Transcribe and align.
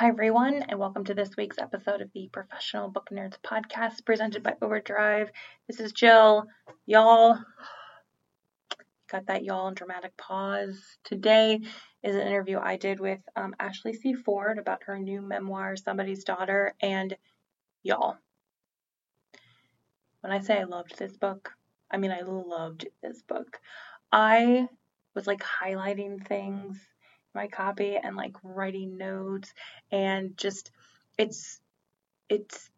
Hi, 0.00 0.08
everyone, 0.08 0.64
and 0.66 0.78
welcome 0.78 1.04
to 1.04 1.12
this 1.12 1.36
week's 1.36 1.58
episode 1.58 2.00
of 2.00 2.10
the 2.14 2.30
Professional 2.32 2.88
Book 2.88 3.10
Nerds 3.12 3.36
podcast 3.44 4.02
presented 4.06 4.42
by 4.42 4.54
Overdrive. 4.62 5.30
This 5.66 5.78
is 5.78 5.92
Jill. 5.92 6.46
Y'all, 6.86 7.38
got 9.12 9.26
that 9.26 9.44
y'all 9.44 9.66
and 9.66 9.76
dramatic 9.76 10.16
pause. 10.16 10.82
Today 11.04 11.60
is 12.02 12.16
an 12.16 12.26
interview 12.26 12.58
I 12.58 12.78
did 12.78 12.98
with 12.98 13.18
um, 13.36 13.54
Ashley 13.60 13.92
C. 13.92 14.14
Ford 14.14 14.56
about 14.56 14.84
her 14.84 14.98
new 14.98 15.20
memoir, 15.20 15.76
Somebody's 15.76 16.24
Daughter, 16.24 16.74
and 16.80 17.14
y'all. 17.82 18.16
When 20.22 20.32
I 20.32 20.38
say 20.40 20.60
I 20.60 20.64
loved 20.64 20.98
this 20.98 21.18
book, 21.18 21.52
I 21.90 21.98
mean 21.98 22.10
I 22.10 22.22
loved 22.22 22.86
this 23.02 23.20
book. 23.20 23.60
I 24.10 24.66
was 25.14 25.26
like 25.26 25.42
highlighting 25.42 26.26
things 26.26 26.78
in 26.78 26.86
my 27.34 27.48
copy 27.48 27.96
and 27.96 28.16
like 28.16 28.34
writing 28.42 28.96
notes 28.96 29.52
and 29.90 30.36
just 30.36 30.70
it's 31.18 31.60
it's 32.28 32.70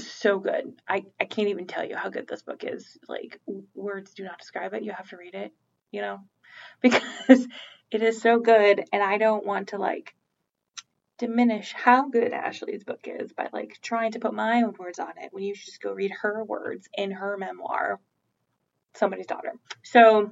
so 0.00 0.38
good. 0.38 0.74
I, 0.88 1.04
I 1.20 1.24
can't 1.24 1.48
even 1.48 1.66
tell 1.66 1.84
you 1.84 1.96
how 1.96 2.10
good 2.10 2.26
this 2.26 2.42
book 2.42 2.64
is. 2.64 2.98
Like 3.08 3.40
words 3.74 4.14
do 4.14 4.24
not 4.24 4.38
describe 4.38 4.74
it. 4.74 4.82
You 4.82 4.92
have 4.92 5.08
to 5.10 5.16
read 5.16 5.34
it, 5.34 5.52
you 5.90 6.00
know, 6.00 6.20
because 6.82 7.46
it 7.90 8.02
is 8.02 8.20
so 8.20 8.38
good 8.40 8.84
and 8.92 9.02
I 9.02 9.18
don't 9.18 9.46
want 9.46 9.68
to 9.68 9.78
like 9.78 10.14
diminish 11.18 11.72
how 11.72 12.08
good 12.08 12.32
Ashley's 12.32 12.84
book 12.84 13.06
is 13.06 13.32
by 13.32 13.48
like 13.52 13.78
trying 13.82 14.12
to 14.12 14.18
put 14.18 14.34
my 14.34 14.62
own 14.62 14.74
words 14.78 14.98
on 14.98 15.12
it 15.20 15.32
when 15.32 15.44
you 15.44 15.54
should 15.54 15.66
just 15.66 15.82
go 15.82 15.92
read 15.92 16.12
her 16.22 16.42
words 16.42 16.88
in 16.96 17.12
her 17.12 17.36
memoir, 17.36 18.00
Somebody's 18.94 19.26
Daughter. 19.26 19.54
So, 19.82 20.30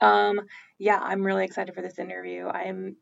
um, 0.00 0.40
yeah, 0.78 0.98
I'm 1.00 1.22
really 1.22 1.44
excited 1.44 1.74
for 1.74 1.82
this 1.82 1.98
interview. 1.98 2.46
I 2.46 2.62
am 2.64 2.96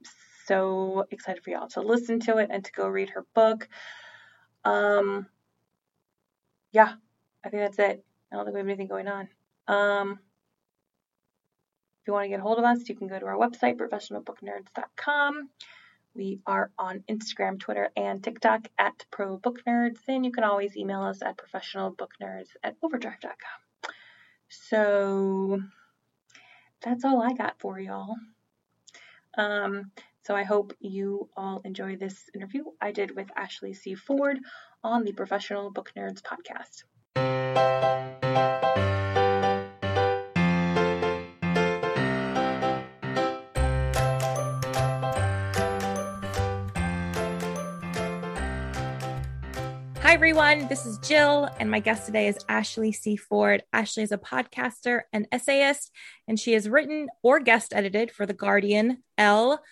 so 0.47 1.07
excited 1.11 1.43
for 1.43 1.51
y'all 1.51 1.69
to 1.69 1.81
listen 1.81 2.21
to 2.21 2.39
it 2.39 2.49
and 2.51 2.65
to 2.65 2.73
go 2.73 2.89
read 2.89 3.11
her 3.11 3.25
book. 3.35 3.69
Um, 4.65 5.27
yeah, 6.73 6.95
I 7.45 7.49
think 7.49 7.63
that's 7.63 7.79
it. 7.79 8.05
I 8.33 8.37
don't 8.37 8.45
think 8.45 8.55
we 8.55 8.61
have 8.61 8.69
anything 8.69 8.89
going 8.89 9.09
on. 9.09 9.29
Um, 9.67 10.19
if 12.01 12.07
you 12.07 12.13
want 12.13 12.25
to 12.25 12.29
get 12.29 12.41
a 12.41 12.43
hold 12.43 12.59
of 12.59 12.65
us, 12.65 12.89
you 12.89 12.95
can 12.95 13.09
go 13.09 13.19
to 13.19 13.27
our 13.27 13.37
website, 13.37 13.77
professionalbooknerds.com. 13.77 15.51
We 16.15 16.41
are 16.47 16.71
on 16.79 17.05
Instagram, 17.09 17.61
Twitter, 17.61 17.91
and 17.97 18.23
TikTok 18.23 18.69
at 18.79 19.05
ProBookNerds. 19.13 19.99
And 20.09 20.25
you 20.25 20.33
can 20.33 20.45
always 20.45 20.77
email 20.77 21.03
us 21.03 21.23
at 21.23 21.37
professionalbooknerds 21.39 22.49
at 22.65 22.77
overdrive.com. 22.83 23.93
So 24.49 25.61
that's 26.83 27.05
all 27.05 27.23
I 27.23 27.33
got 27.33 27.59
for 27.59 27.79
y'all. 27.79 28.17
Um, 29.37 29.93
so 30.23 30.35
I 30.35 30.45
hope 30.45 30.75
you 30.81 31.29
all 31.37 31.61
enjoy 31.65 31.97
this 31.97 32.29
interview 32.35 32.65
I 32.81 32.93
did 32.93 33.15
with 33.15 33.29
Ashley 33.37 33.75
C. 33.75 33.95
Ford 33.95 34.39
on 34.83 35.05
the 35.05 35.13
Professional 35.13 35.71
Book 35.71 35.93
Nerds 35.97 36.23
podcast. 36.23 36.85
Everyone. 50.21 50.69
This 50.69 50.85
is 50.85 50.99
Jill, 50.99 51.49
and 51.59 51.71
my 51.71 51.81
guest 51.81 52.05
today 52.05 52.29
is 52.29 52.37
Ashley 52.47 52.93
C. 52.93 53.17
Ford. 53.17 53.63
Ashley 53.73 54.03
is 54.03 54.13
a 54.13 54.19
podcaster 54.19 55.01
and 55.15 55.27
essayist, 55.33 55.91
and 56.29 56.39
she 56.39 56.53
has 56.53 56.69
written 56.69 57.09
or 57.23 57.41
guest 57.41 57.73
edited 57.75 58.11
for 58.11 58.27
The 58.27 58.35
Guardian, 58.35 59.03
Elle, 59.17 59.63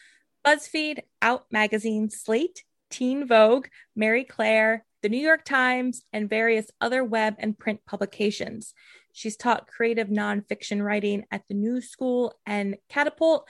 BuzzFeed, 0.46 1.00
Out 1.20 1.44
Magazine, 1.52 2.08
Slate, 2.08 2.64
Teen 2.88 3.26
Vogue, 3.26 3.66
Marie 3.94 4.24
Claire, 4.24 4.86
The 5.02 5.10
New 5.10 5.18
York 5.18 5.44
Times, 5.44 6.00
and 6.14 6.30
various 6.30 6.70
other 6.80 7.04
web 7.04 7.34
and 7.38 7.58
print 7.58 7.80
publications. 7.86 8.72
She's 9.12 9.36
taught 9.36 9.68
creative 9.68 10.08
nonfiction 10.08 10.82
writing 10.82 11.26
at 11.30 11.42
the 11.50 11.56
New 11.56 11.82
School 11.82 12.32
and 12.46 12.78
Catapult, 12.88 13.46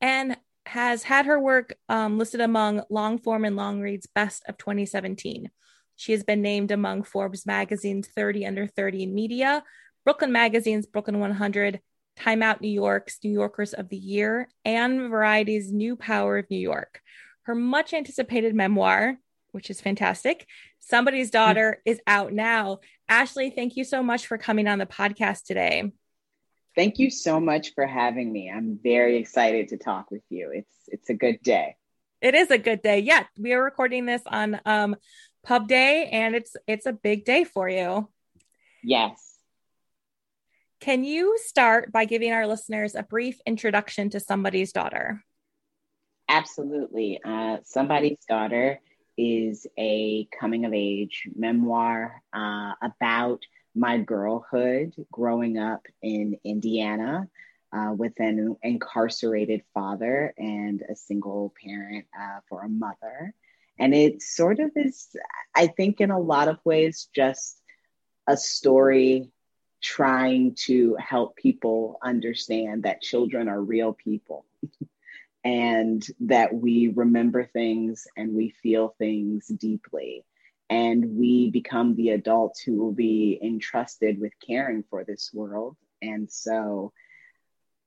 and 0.00 0.34
has 0.64 1.02
had 1.02 1.26
her 1.26 1.38
work 1.38 1.76
um, 1.90 2.16
listed 2.16 2.40
among 2.40 2.80
Longform 2.90 3.46
and 3.46 3.54
Longreads 3.54 4.06
best 4.06 4.44
of 4.48 4.56
2017. 4.56 5.50
She 5.98 6.12
has 6.12 6.22
been 6.22 6.42
named 6.42 6.70
among 6.70 7.02
Forbes 7.02 7.44
Magazine's 7.44 8.06
30 8.06 8.46
Under 8.46 8.68
30 8.68 9.02
in 9.02 9.14
Media, 9.16 9.64
Brooklyn 10.04 10.30
Magazine's 10.30 10.86
Brooklyn 10.86 11.18
100, 11.18 11.80
Time 12.14 12.40
Out 12.40 12.60
New 12.60 12.70
York's 12.70 13.18
New 13.24 13.32
Yorkers 13.32 13.74
of 13.74 13.88
the 13.88 13.96
Year, 13.96 14.48
and 14.64 15.10
Variety's 15.10 15.72
New 15.72 15.96
Power 15.96 16.38
of 16.38 16.48
New 16.50 16.58
York. 16.60 17.00
Her 17.42 17.56
much 17.56 17.92
anticipated 17.92 18.54
memoir, 18.54 19.18
which 19.50 19.70
is 19.70 19.80
fantastic, 19.80 20.46
Somebody's 20.78 21.32
Daughter, 21.32 21.82
is 21.84 22.00
out 22.06 22.32
now. 22.32 22.78
Ashley, 23.08 23.50
thank 23.50 23.76
you 23.76 23.82
so 23.82 24.00
much 24.00 24.28
for 24.28 24.38
coming 24.38 24.68
on 24.68 24.78
the 24.78 24.86
podcast 24.86 25.46
today. 25.46 25.90
Thank 26.76 27.00
you 27.00 27.10
so 27.10 27.40
much 27.40 27.74
for 27.74 27.88
having 27.88 28.30
me. 28.32 28.52
I'm 28.54 28.78
very 28.80 29.16
excited 29.16 29.70
to 29.70 29.78
talk 29.78 30.12
with 30.12 30.22
you. 30.30 30.52
It's 30.54 30.74
it's 30.86 31.10
a 31.10 31.14
good 31.14 31.42
day. 31.42 31.74
It 32.20 32.34
is 32.34 32.50
a 32.50 32.58
good 32.58 32.82
day. 32.82 33.00
Yeah, 33.00 33.24
we 33.38 33.52
are 33.52 33.62
recording 33.62 34.04
this 34.04 34.22
on 34.26 34.60
um, 34.64 34.96
pub 35.42 35.68
day 35.68 36.08
and 36.12 36.34
it's 36.34 36.56
it's 36.66 36.86
a 36.86 36.92
big 36.92 37.24
day 37.24 37.44
for 37.44 37.68
you. 37.68 38.08
Yes. 38.82 39.36
Can 40.80 41.02
you 41.02 41.36
start 41.38 41.90
by 41.90 42.04
giving 42.04 42.32
our 42.32 42.46
listeners 42.46 42.94
a 42.94 43.02
brief 43.02 43.40
introduction 43.46 44.10
to 44.10 44.20
somebody's 44.20 44.72
daughter? 44.72 45.24
Absolutely. 46.28 47.20
Uh, 47.24 47.58
somebody's 47.64 48.18
daughter 48.28 48.80
is 49.16 49.66
a 49.76 50.28
coming 50.38 50.64
of 50.64 50.72
age 50.72 51.28
memoir 51.34 52.22
uh, 52.32 52.74
about 52.80 53.42
my 53.74 53.98
girlhood 53.98 54.94
growing 55.10 55.58
up 55.58 55.86
in 56.02 56.38
Indiana 56.44 57.28
uh, 57.72 57.92
with 57.96 58.12
an 58.18 58.56
incarcerated 58.62 59.62
father 59.74 60.32
and 60.38 60.82
a 60.88 60.94
single 60.94 61.52
parent 61.62 62.06
uh, 62.18 62.40
for 62.48 62.62
a 62.62 62.68
mother. 62.68 63.34
And 63.78 63.94
it 63.94 64.22
sort 64.22 64.60
of 64.60 64.72
is, 64.76 65.08
I 65.54 65.68
think, 65.68 66.00
in 66.00 66.10
a 66.10 66.18
lot 66.18 66.48
of 66.48 66.58
ways, 66.64 67.08
just 67.14 67.60
a 68.26 68.36
story 68.36 69.30
trying 69.80 70.56
to 70.66 70.96
help 70.96 71.36
people 71.36 71.98
understand 72.02 72.82
that 72.82 73.00
children 73.00 73.48
are 73.48 73.60
real 73.60 73.92
people 73.92 74.44
and 75.44 76.04
that 76.20 76.52
we 76.52 76.88
remember 76.88 77.44
things 77.44 78.08
and 78.16 78.34
we 78.34 78.50
feel 78.62 78.94
things 78.98 79.46
deeply. 79.46 80.24
And 80.70 81.16
we 81.16 81.50
become 81.50 81.94
the 81.94 82.10
adults 82.10 82.60
who 82.60 82.76
will 82.76 82.92
be 82.92 83.38
entrusted 83.42 84.20
with 84.20 84.32
caring 84.46 84.84
for 84.90 85.04
this 85.04 85.30
world. 85.32 85.76
And 86.02 86.30
so 86.30 86.92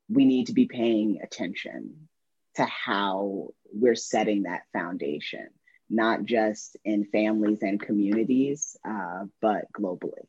we 0.10 0.26
need 0.26 0.48
to 0.48 0.54
be 0.54 0.66
paying 0.66 1.20
attention 1.22 2.08
to 2.56 2.66
how 2.66 3.50
we're 3.72 3.96
setting 3.96 4.44
that 4.44 4.64
foundation 4.74 5.50
not 5.92 6.26
just 6.26 6.78
in 6.86 7.06
families 7.06 7.60
and 7.62 7.80
communities, 7.80 8.78
uh, 8.88 9.26
but 9.42 9.66
globally. 9.74 10.26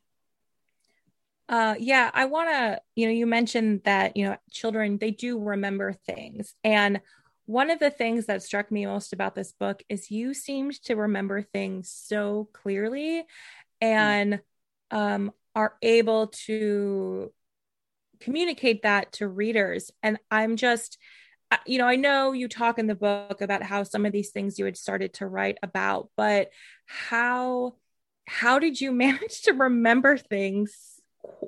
Uh, 1.48 1.74
yeah, 1.78 2.10
I 2.14 2.24
want 2.26 2.48
to, 2.50 2.80
you 2.96 3.06
know, 3.06 3.12
you 3.12 3.26
mentioned 3.26 3.82
that, 3.84 4.16
you 4.16 4.24
know, 4.24 4.36
children, 4.50 4.98
they 4.98 5.10
do 5.10 5.38
remember 5.38 5.92
things. 5.92 6.54
And 6.64 7.00
one 7.46 7.70
of 7.70 7.78
the 7.78 7.90
things 7.90 8.26
that 8.26 8.42
struck 8.42 8.70
me 8.70 8.86
most 8.86 9.12
about 9.12 9.34
this 9.34 9.52
book 9.52 9.82
is 9.88 10.10
you 10.10 10.32
seemed 10.34 10.80
to 10.84 10.94
remember 10.94 11.42
things 11.42 11.90
so 11.90 12.48
clearly 12.52 13.24
and 13.80 14.40
um, 14.90 15.32
are 15.54 15.74
able 15.82 16.28
to 16.46 17.32
communicate 18.20 18.82
that 18.82 19.12
to 19.12 19.28
readers. 19.28 19.90
And 20.02 20.18
I'm 20.30 20.56
just, 20.56 20.96
you 21.66 21.78
know, 21.78 21.86
I 21.86 21.96
know 21.96 22.32
you 22.32 22.48
talk 22.48 22.78
in 22.78 22.86
the 22.86 22.94
book 22.94 23.40
about 23.40 23.62
how 23.62 23.82
some 23.82 24.06
of 24.06 24.12
these 24.12 24.30
things 24.30 24.58
you 24.58 24.64
had 24.64 24.76
started 24.76 25.14
to 25.14 25.26
write 25.26 25.58
about, 25.62 26.10
but 26.16 26.50
how 26.86 27.74
how 28.26 28.58
did 28.58 28.80
you 28.80 28.92
manage 29.06 29.42
to 29.42 29.52
remember 29.52 30.16
things 30.16 31.00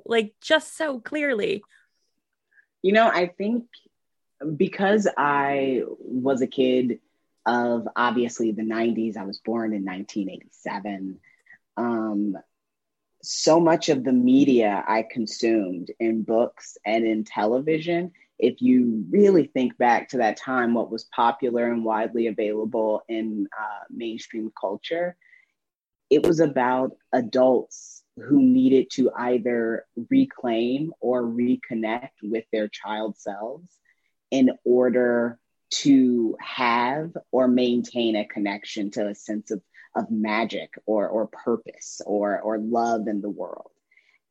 like 0.05 0.33
just 0.41 0.77
so 0.77 0.99
clearly? 0.99 1.63
You 2.81 2.93
know, 2.93 3.07
I 3.07 3.27
think 3.27 3.65
because 4.55 5.07
I 5.17 5.83
was 5.99 6.41
a 6.41 6.47
kid 6.47 6.99
of 7.45 7.87
obviously 7.95 8.51
the 8.51 8.63
90s. 8.63 9.17
I 9.17 9.23
was 9.23 9.39
born 9.39 9.73
in 9.73 9.85
1987. 9.85 11.19
Um, 11.77 12.37
so 13.21 13.59
much 13.59 13.89
of 13.89 14.03
the 14.03 14.11
media 14.11 14.83
I 14.87 15.03
consumed 15.03 15.91
in 15.99 16.23
books 16.23 16.77
and 16.85 17.05
in 17.05 17.23
television, 17.23 18.11
if 18.37 18.61
you 18.61 19.05
really 19.09 19.47
think 19.47 19.77
back 19.77 20.09
to 20.09 20.17
that 20.17 20.37
time, 20.37 20.73
what 20.73 20.91
was 20.91 21.05
popular 21.15 21.71
and 21.71 21.85
widely 21.85 22.27
available 22.27 23.03
in 23.07 23.47
uh, 23.57 23.83
mainstream 23.89 24.51
culture, 24.59 25.15
it 26.09 26.25
was 26.25 26.39
about 26.39 26.91
adults 27.13 28.03
who 28.17 28.41
needed 28.41 28.89
to 28.91 29.11
either 29.17 29.85
reclaim 30.09 30.93
or 30.99 31.23
reconnect 31.23 32.09
with 32.23 32.45
their 32.51 32.67
child 32.67 33.17
selves 33.17 33.69
in 34.31 34.51
order 34.63 35.39
to 35.71 36.37
have 36.39 37.11
or 37.31 37.47
maintain 37.47 38.15
a 38.15 38.25
connection 38.25 38.91
to 38.91 39.07
a 39.07 39.15
sense 39.15 39.51
of, 39.51 39.61
of 39.95 40.09
magic 40.11 40.73
or, 40.85 41.07
or 41.07 41.27
purpose 41.27 42.01
or, 42.05 42.39
or 42.39 42.57
love 42.57 43.07
in 43.07 43.21
the 43.21 43.29
world. 43.29 43.71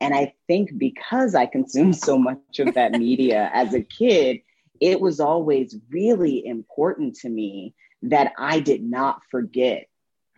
And 0.00 0.14
I 0.14 0.34
think 0.46 0.76
because 0.76 1.34
I 1.34 1.46
consumed 1.46 1.96
so 1.96 2.18
much 2.18 2.58
of 2.58 2.74
that 2.74 2.92
media 2.92 3.50
as 3.54 3.74
a 3.74 3.82
kid, 3.82 4.40
it 4.80 5.00
was 5.00 5.20
always 5.20 5.76
really 5.90 6.44
important 6.44 7.16
to 7.16 7.28
me 7.28 7.74
that 8.02 8.32
I 8.38 8.60
did 8.60 8.82
not 8.82 9.22
forget 9.30 9.86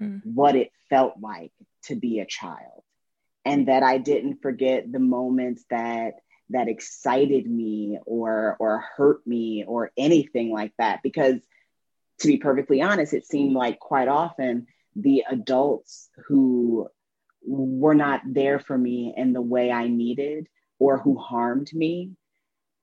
mm. 0.00 0.20
what 0.24 0.56
it 0.56 0.70
felt 0.88 1.14
like 1.20 1.52
to 1.84 1.96
be 1.96 2.20
a 2.20 2.26
child 2.26 2.82
and 3.44 3.68
that 3.68 3.82
I 3.82 3.98
didn't 3.98 4.42
forget 4.42 4.90
the 4.90 4.98
moments 4.98 5.64
that 5.70 6.14
that 6.50 6.68
excited 6.68 7.48
me 7.48 7.98
or 8.06 8.56
or 8.60 8.84
hurt 8.96 9.26
me 9.26 9.64
or 9.66 9.90
anything 9.96 10.52
like 10.52 10.72
that 10.78 11.00
because 11.02 11.40
to 12.20 12.28
be 12.28 12.36
perfectly 12.36 12.82
honest 12.82 13.12
it 13.12 13.26
seemed 13.26 13.54
like 13.54 13.80
quite 13.80 14.08
often 14.08 14.66
the 14.94 15.24
adults 15.28 16.08
who 16.26 16.88
were 17.46 17.94
not 17.94 18.22
there 18.26 18.58
for 18.58 18.76
me 18.76 19.14
in 19.16 19.32
the 19.32 19.42
way 19.42 19.70
I 19.70 19.88
needed 19.88 20.48
or 20.78 20.98
who 20.98 21.16
harmed 21.16 21.72
me 21.72 22.12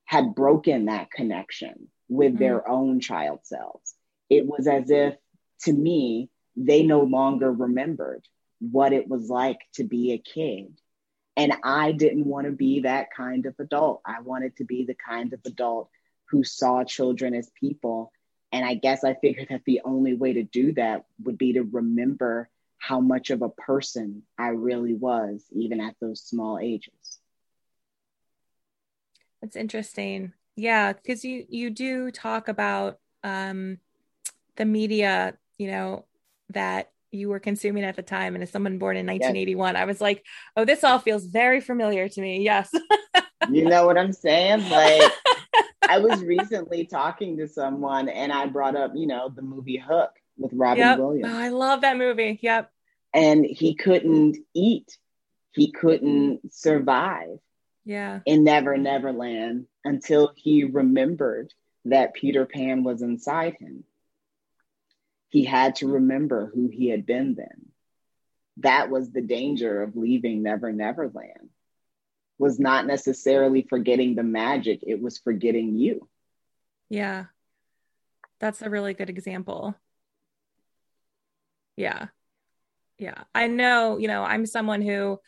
had 0.04 0.34
broken 0.34 0.86
that 0.86 1.10
connection 1.10 1.88
with 2.08 2.32
mm-hmm. 2.32 2.38
their 2.38 2.68
own 2.68 3.00
child 3.00 3.40
selves. 3.44 3.94
It 4.28 4.46
was 4.46 4.66
as 4.66 4.90
if 4.90 5.14
to 5.62 5.72
me, 5.72 6.30
they 6.56 6.82
no 6.82 7.02
longer 7.02 7.50
remembered 7.50 8.26
what 8.60 8.92
it 8.92 9.08
was 9.08 9.28
like 9.28 9.58
to 9.74 9.84
be 9.84 10.12
a 10.12 10.18
kid. 10.18 10.78
And 11.36 11.52
I 11.64 11.92
didn't 11.92 12.26
want 12.26 12.46
to 12.46 12.52
be 12.52 12.80
that 12.80 13.08
kind 13.16 13.46
of 13.46 13.54
adult. 13.58 14.02
I 14.06 14.20
wanted 14.20 14.56
to 14.56 14.64
be 14.64 14.84
the 14.84 14.94
kind 14.94 15.32
of 15.32 15.40
adult 15.44 15.90
who 16.30 16.44
saw 16.44 16.84
children 16.84 17.34
as 17.34 17.50
people. 17.58 18.12
And 18.52 18.64
I 18.64 18.74
guess 18.74 19.02
I 19.02 19.14
figured 19.14 19.48
that 19.50 19.62
the 19.66 19.80
only 19.84 20.14
way 20.14 20.34
to 20.34 20.44
do 20.44 20.72
that 20.74 21.06
would 21.24 21.36
be 21.36 21.54
to 21.54 21.62
remember 21.62 22.48
how 22.86 23.00
much 23.00 23.30
of 23.30 23.40
a 23.40 23.48
person 23.48 24.22
I 24.36 24.48
really 24.48 24.92
was, 24.92 25.46
even 25.52 25.80
at 25.80 25.94
those 26.02 26.20
small 26.20 26.58
ages. 26.58 26.92
That's 29.40 29.56
interesting. 29.56 30.34
Yeah, 30.54 30.92
because 30.92 31.24
you 31.24 31.46
you 31.48 31.70
do 31.70 32.10
talk 32.10 32.48
about 32.48 32.98
um, 33.22 33.78
the 34.56 34.66
media, 34.66 35.38
you 35.56 35.68
know, 35.68 36.04
that 36.50 36.90
you 37.10 37.30
were 37.30 37.40
consuming 37.40 37.84
at 37.84 37.96
the 37.96 38.02
time 38.02 38.34
and 38.34 38.42
as 38.42 38.50
someone 38.50 38.76
born 38.76 38.96
in 38.96 39.06
1981 39.06 39.74
yes. 39.74 39.80
i 39.80 39.84
was 39.84 40.00
like 40.00 40.24
oh 40.56 40.64
this 40.64 40.82
all 40.82 40.98
feels 40.98 41.24
very 41.26 41.60
familiar 41.60 42.08
to 42.08 42.20
me 42.20 42.42
yes 42.42 42.72
you 43.48 43.64
know 43.64 43.86
what 43.86 43.96
i'm 43.96 44.12
saying 44.12 44.68
like 44.68 45.12
i 45.88 45.96
was 45.96 46.24
recently 46.24 46.84
talking 46.84 47.36
to 47.36 47.46
someone 47.46 48.08
and 48.08 48.32
i 48.32 48.46
brought 48.46 48.74
up 48.74 48.90
you 48.96 49.06
know 49.06 49.28
the 49.28 49.42
movie 49.42 49.76
hook 49.76 50.10
with 50.36 50.50
robin 50.52 50.78
yep. 50.80 50.98
williams 50.98 51.32
oh, 51.32 51.38
i 51.38 51.50
love 51.50 51.82
that 51.82 51.96
movie 51.96 52.40
yep 52.42 52.72
and 53.14 53.46
he 53.46 53.74
couldn't 53.74 54.36
eat 54.54 54.98
he 55.52 55.72
couldn't 55.72 56.52
survive 56.52 57.38
yeah 57.84 58.20
in 58.26 58.44
never 58.44 58.76
never 58.76 59.12
land 59.12 59.66
until 59.84 60.32
he 60.36 60.64
remembered 60.64 61.54
that 61.86 62.14
peter 62.14 62.44
pan 62.44 62.84
was 62.84 63.00
inside 63.00 63.54
him 63.60 63.84
he 65.34 65.42
had 65.42 65.74
to 65.76 65.88
remember 65.88 66.48
who 66.54 66.68
he 66.68 66.88
had 66.88 67.04
been 67.04 67.34
then. 67.34 67.66
That 68.58 68.88
was 68.88 69.10
the 69.10 69.20
danger 69.20 69.82
of 69.82 69.96
leaving 69.96 70.44
Never 70.44 70.70
Never 70.70 71.10
Land. 71.12 71.50
Was 72.38 72.60
not 72.60 72.86
necessarily 72.86 73.66
forgetting 73.68 74.14
the 74.14 74.22
magic, 74.22 74.84
it 74.86 75.02
was 75.02 75.18
forgetting 75.18 75.74
you. 75.74 76.08
Yeah. 76.88 77.24
That's 78.38 78.62
a 78.62 78.70
really 78.70 78.94
good 78.94 79.10
example. 79.10 79.74
Yeah. 81.76 82.06
Yeah. 82.98 83.24
I 83.34 83.46
know, 83.46 83.98
you 83.98 84.08
know, 84.08 84.22
I'm 84.22 84.46
someone 84.46 84.82
who 84.82 85.20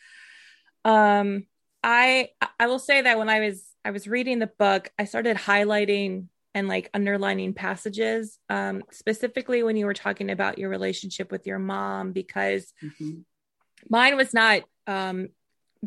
um 0.84 1.46
I 1.82 2.30
I 2.58 2.66
will 2.66 2.78
say 2.78 3.02
that 3.02 3.18
when 3.18 3.28
I 3.28 3.40
was 3.40 3.64
I 3.84 3.90
was 3.90 4.08
reading 4.08 4.38
the 4.38 4.50
book, 4.58 4.90
I 4.98 5.04
started 5.04 5.36
highlighting 5.36 6.26
and 6.54 6.68
like 6.68 6.90
underlining 6.94 7.52
passages, 7.52 8.38
um, 8.48 8.82
specifically 8.90 9.62
when 9.62 9.76
you 9.76 9.84
were 9.86 9.94
talking 9.94 10.30
about 10.30 10.58
your 10.58 10.70
relationship 10.70 11.30
with 11.30 11.46
your 11.46 11.58
mom, 11.58 12.12
because 12.12 12.72
mm-hmm. 12.82 13.18
mine 13.90 14.16
was 14.16 14.32
not 14.32 14.62
um, 14.86 15.28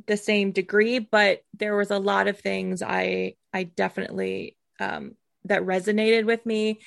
the 0.05 0.15
same 0.15 0.51
degree, 0.51 0.99
but 0.99 1.41
there 1.57 1.75
was 1.75 1.91
a 1.91 1.97
lot 1.97 2.27
of 2.27 2.39
things 2.39 2.81
I 2.81 3.33
I 3.51 3.63
definitely 3.63 4.55
um, 4.79 5.15
that 5.45 5.63
resonated 5.63 6.25
with 6.25 6.45
me, 6.45 6.79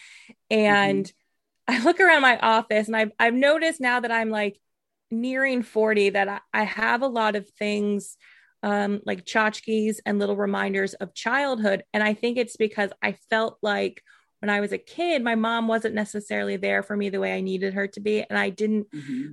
and 0.48 1.04
mm-hmm. 1.04 1.82
I 1.82 1.84
look 1.84 2.00
around 2.00 2.22
my 2.22 2.38
office 2.38 2.86
and 2.86 2.96
I've 2.96 3.12
I've 3.18 3.34
noticed 3.34 3.80
now 3.80 4.00
that 4.00 4.12
I'm 4.12 4.30
like 4.30 4.58
nearing 5.12 5.62
40 5.62 6.10
that 6.10 6.28
I, 6.28 6.40
I 6.52 6.64
have 6.64 7.02
a 7.02 7.06
lot 7.06 7.36
of 7.36 7.48
things 7.50 8.16
um, 8.62 9.00
like 9.04 9.24
tchotchkes 9.24 9.96
and 10.06 10.18
little 10.18 10.36
reminders 10.36 10.94
of 10.94 11.14
childhood. 11.14 11.84
And 11.92 12.02
I 12.02 12.14
think 12.14 12.38
it's 12.38 12.56
because 12.56 12.90
I 13.02 13.16
felt 13.28 13.58
like 13.62 14.02
when 14.40 14.50
I 14.50 14.60
was 14.60 14.72
a 14.72 14.78
kid, 14.78 15.22
my 15.22 15.34
mom 15.34 15.68
wasn't 15.68 15.94
necessarily 15.94 16.56
there 16.56 16.82
for 16.82 16.96
me 16.96 17.10
the 17.10 17.20
way 17.20 17.34
I 17.34 17.40
needed 17.40 17.74
her 17.74 17.86
to 17.88 18.00
be. 18.00 18.22
And 18.22 18.38
I 18.38 18.50
didn't, 18.50 18.90
mm-hmm. 18.90 19.32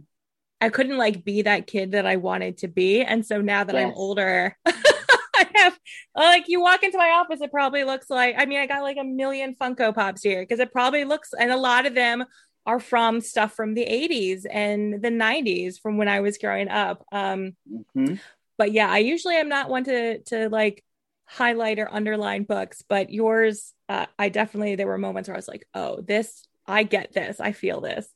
I 0.61 0.69
couldn't 0.69 0.97
like 0.97 1.23
be 1.23 1.43
that 1.43 1.67
kid 1.67 1.91
that 1.91 2.05
I 2.05 2.17
wanted 2.17 2.57
to 2.59 2.67
be. 2.67 3.01
And 3.01 3.25
so 3.25 3.41
now 3.41 3.63
that 3.63 3.75
yes. 3.75 3.85
I'm 3.85 3.93
older, 3.93 4.57
I 4.65 5.47
have 5.55 5.79
like 6.15 6.45
you 6.47 6.59
walk 6.59 6.83
into 6.83 6.97
my 6.97 7.09
office, 7.11 7.41
it 7.41 7.51
probably 7.51 7.83
looks 7.83 8.09
like, 8.09 8.35
I 8.37 8.45
mean, 8.45 8.59
I 8.59 8.65
got 8.65 8.83
like 8.83 8.97
a 8.99 9.03
million 9.03 9.55
Funko 9.55 9.95
Pops 9.95 10.21
here 10.21 10.41
because 10.41 10.59
it 10.59 10.73
probably 10.73 11.05
looks, 11.05 11.33
and 11.39 11.51
a 11.51 11.57
lot 11.57 11.85
of 11.85 11.95
them 11.95 12.25
are 12.69 12.79
from 12.79 13.21
stuff 13.21 13.53
from 13.53 13.73
the 13.73 13.85
80s 13.85 14.45
and 14.49 15.01
the 15.01 15.09
90s 15.09 15.79
from 15.79 15.97
when 15.97 16.07
I 16.07 16.21
was 16.21 16.37
growing 16.37 16.69
up. 16.69 17.05
Um, 17.11 17.55
mm-hmm 17.95 18.15
but 18.59 18.73
yeah, 18.73 18.91
I 18.91 18.97
usually 18.97 19.37
am 19.37 19.49
not 19.49 19.69
one 19.69 19.85
to 19.85 20.19
to 20.23 20.49
like 20.49 20.83
highlight 21.25 21.79
or 21.79 21.91
underline 21.91 22.43
books, 22.43 22.83
but 22.87 23.09
yours, 23.09 23.73
uh, 23.87 24.05
I 24.19 24.29
definitely 24.29 24.75
there 24.75 24.85
were 24.85 24.97
moments 24.97 25.29
where 25.29 25.35
I 25.35 25.39
was 25.39 25.47
like, 25.47 25.65
oh, 25.73 26.01
this, 26.01 26.45
I 26.67 26.83
get 26.83 27.13
this, 27.13 27.39
I 27.39 27.53
feel 27.53 27.79
this. 27.79 28.07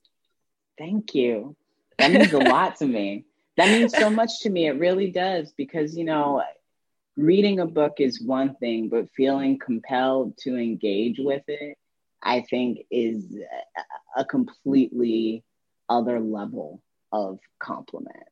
Thank 0.77 1.15
you. 1.15 1.55
That 1.97 2.11
means 2.11 2.33
a 2.33 2.39
lot 2.39 2.75
to 2.77 2.85
me. 2.85 3.25
That 3.55 3.69
means 3.69 3.95
so 3.97 4.09
much 4.21 4.41
to 4.41 4.49
me. 4.49 4.67
It 4.67 4.79
really 4.79 5.11
does 5.11 5.53
because 5.55 5.95
you 5.97 6.03
know, 6.03 6.43
reading 7.15 7.61
a 7.61 7.65
book 7.65 7.93
is 7.99 8.21
one 8.21 8.55
thing, 8.55 8.89
but 8.89 9.09
feeling 9.15 9.57
compelled 9.57 10.37
to 10.39 10.57
engage 10.57 11.19
with 11.19 11.43
it, 11.47 11.77
I 12.21 12.41
think, 12.41 12.79
is 12.91 13.23
a 14.15 14.25
completely 14.25 15.43
other 15.89 16.19
level 16.19 16.81
of 17.11 17.39
compliment. 17.59 18.27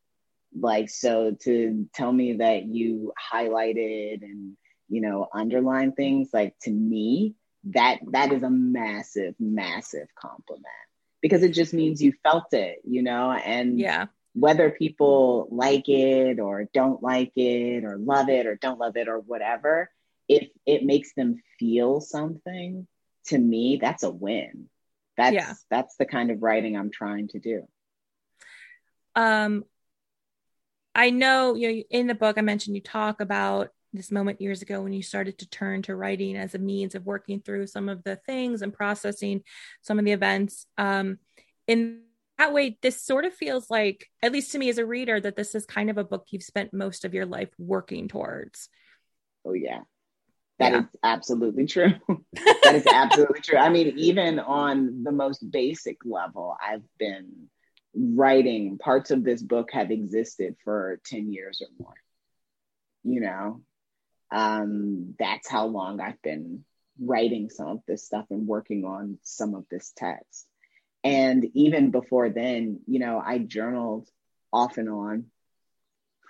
Like 0.58 0.90
so 0.90 1.36
to 1.44 1.88
tell 1.94 2.12
me 2.12 2.38
that 2.38 2.66
you 2.66 3.14
highlighted 3.34 4.24
and 4.24 4.58
you 4.92 5.02
know 5.02 5.28
underline 5.34 5.94
things 5.94 6.30
like 6.34 6.54
to 6.64 6.70
me 6.70 7.34
that 7.64 8.00
that 8.12 8.32
is 8.32 8.44
a 8.44 8.50
massive 8.50 9.34
massive 9.40 10.08
compliment 10.20 10.66
because 11.22 11.44
it 11.44 11.54
just 11.54 11.74
means 11.74 12.02
you 12.02 12.14
felt 12.24 12.52
it 12.52 12.80
you 12.84 13.02
know 13.02 13.32
and 13.32 13.80
yeah. 13.80 14.08
whether 14.34 14.70
people 14.70 15.48
like 15.50 15.88
it 15.88 16.40
or 16.40 16.68
don't 16.74 17.02
like 17.02 17.32
it 17.38 17.86
or 17.86 17.98
love 17.98 18.30
it 18.30 18.46
or 18.46 18.56
don't 18.56 18.80
love 18.80 18.98
it 18.98 19.08
or 19.08 19.20
whatever 19.20 19.90
if 20.28 20.50
it 20.66 20.84
makes 20.84 21.14
them 21.14 21.42
feel 21.58 22.02
something 22.02 22.86
to 23.26 23.38
me 23.38 23.78
that's 23.82 24.04
a 24.04 24.10
win 24.10 24.68
that's 25.24 25.34
yeah. 25.34 25.54
that's 25.70 25.96
the 25.98 26.06
kind 26.06 26.32
of 26.32 26.42
writing 26.42 26.76
i'm 26.76 26.92
trying 26.92 27.28
to 27.28 27.40
do 27.40 27.68
um 29.16 29.64
I 30.94 31.10
know 31.10 31.56
you 31.56 31.72
know 31.72 31.84
in 31.90 32.08
the 32.08 32.16
book 32.16 32.38
I 32.38 32.42
mentioned 32.42 32.76
you 32.76 32.82
talk 32.82 33.22
about 33.22 33.70
this 33.94 34.12
moment 34.12 34.42
years 34.42 34.62
ago 34.62 34.82
when 34.82 34.94
you 34.94 35.04
started 35.04 35.38
to 35.40 35.50
turn 35.50 35.82
to 35.84 35.96
writing 35.96 36.38
as 36.38 36.56
a 36.56 36.60
means 36.60 36.96
of 36.96 37.06
working 37.06 37.42
through 37.42 37.68
some 37.68 37.90
of 37.90 38.04
the 38.04 38.16
things 38.16 38.62
and 38.62 38.74
processing 38.74 39.44
some 39.82 40.00
of 40.00 40.06
the 40.06 40.12
events. 40.12 40.66
Um, 40.78 41.18
in 41.68 42.02
that 42.38 42.54
way, 42.54 42.78
this 42.82 43.02
sort 43.02 43.26
of 43.26 43.34
feels 43.34 43.70
like, 43.70 44.08
at 44.24 44.32
least 44.32 44.52
to 44.54 44.60
me 44.60 44.70
as 44.70 44.78
a 44.78 44.86
reader, 44.86 45.20
that 45.20 45.36
this 45.36 45.56
is 45.56 45.66
kind 45.66 45.90
of 45.90 45.98
a 45.98 46.04
book 46.04 46.28
you've 46.30 46.44
spent 46.44 46.74
most 46.74 47.06
of 47.06 47.14
your 47.14 47.26
life 47.26 47.50
working 47.58 48.08
towards. 48.08 48.70
Oh 49.46 49.54
yeah, 49.54 49.82
That 50.62 50.74
yeah. 50.74 50.80
is 50.82 50.86
absolutely 51.02 51.66
true. 51.66 51.94
that 52.34 52.76
is 52.76 52.86
absolutely 52.86 53.42
true. 53.42 53.58
I 53.58 53.70
mean, 53.70 53.94
even 53.98 54.38
on 54.38 55.04
the 55.04 55.12
most 55.12 55.50
basic 55.50 55.98
level, 56.06 56.56
I've 56.64 56.84
been 57.00 57.50
writing 57.96 58.78
parts 58.78 59.10
of 59.10 59.24
this 59.24 59.42
book 59.42 59.72
have 59.74 59.90
existed 59.90 60.56
for 60.64 61.02
10 61.08 61.34
years 61.34 61.64
or 61.64 61.84
more. 61.84 61.96
You 63.04 63.22
know, 63.22 63.62
um, 64.32 65.16
that's 65.18 65.50
how 65.50 65.66
long 65.66 66.00
I've 66.00 66.22
been 66.22 66.64
writing 67.04 67.50
some 67.50 67.68
of 67.68 67.80
this 67.88 68.06
stuff 68.06 68.28
and 68.30 68.46
working 68.46 68.86
on 68.86 69.18
some 69.24 69.56
of 69.56 69.66
this 69.72 69.92
text. 69.98 70.46
And 71.04 71.44
even 71.56 71.90
before 71.90 72.30
then, 72.30 72.82
you 72.86 73.00
know, 73.00 73.20
I 73.20 73.40
journaled 73.40 74.08
off 74.54 74.78
and 74.78 74.90
on 74.90 75.26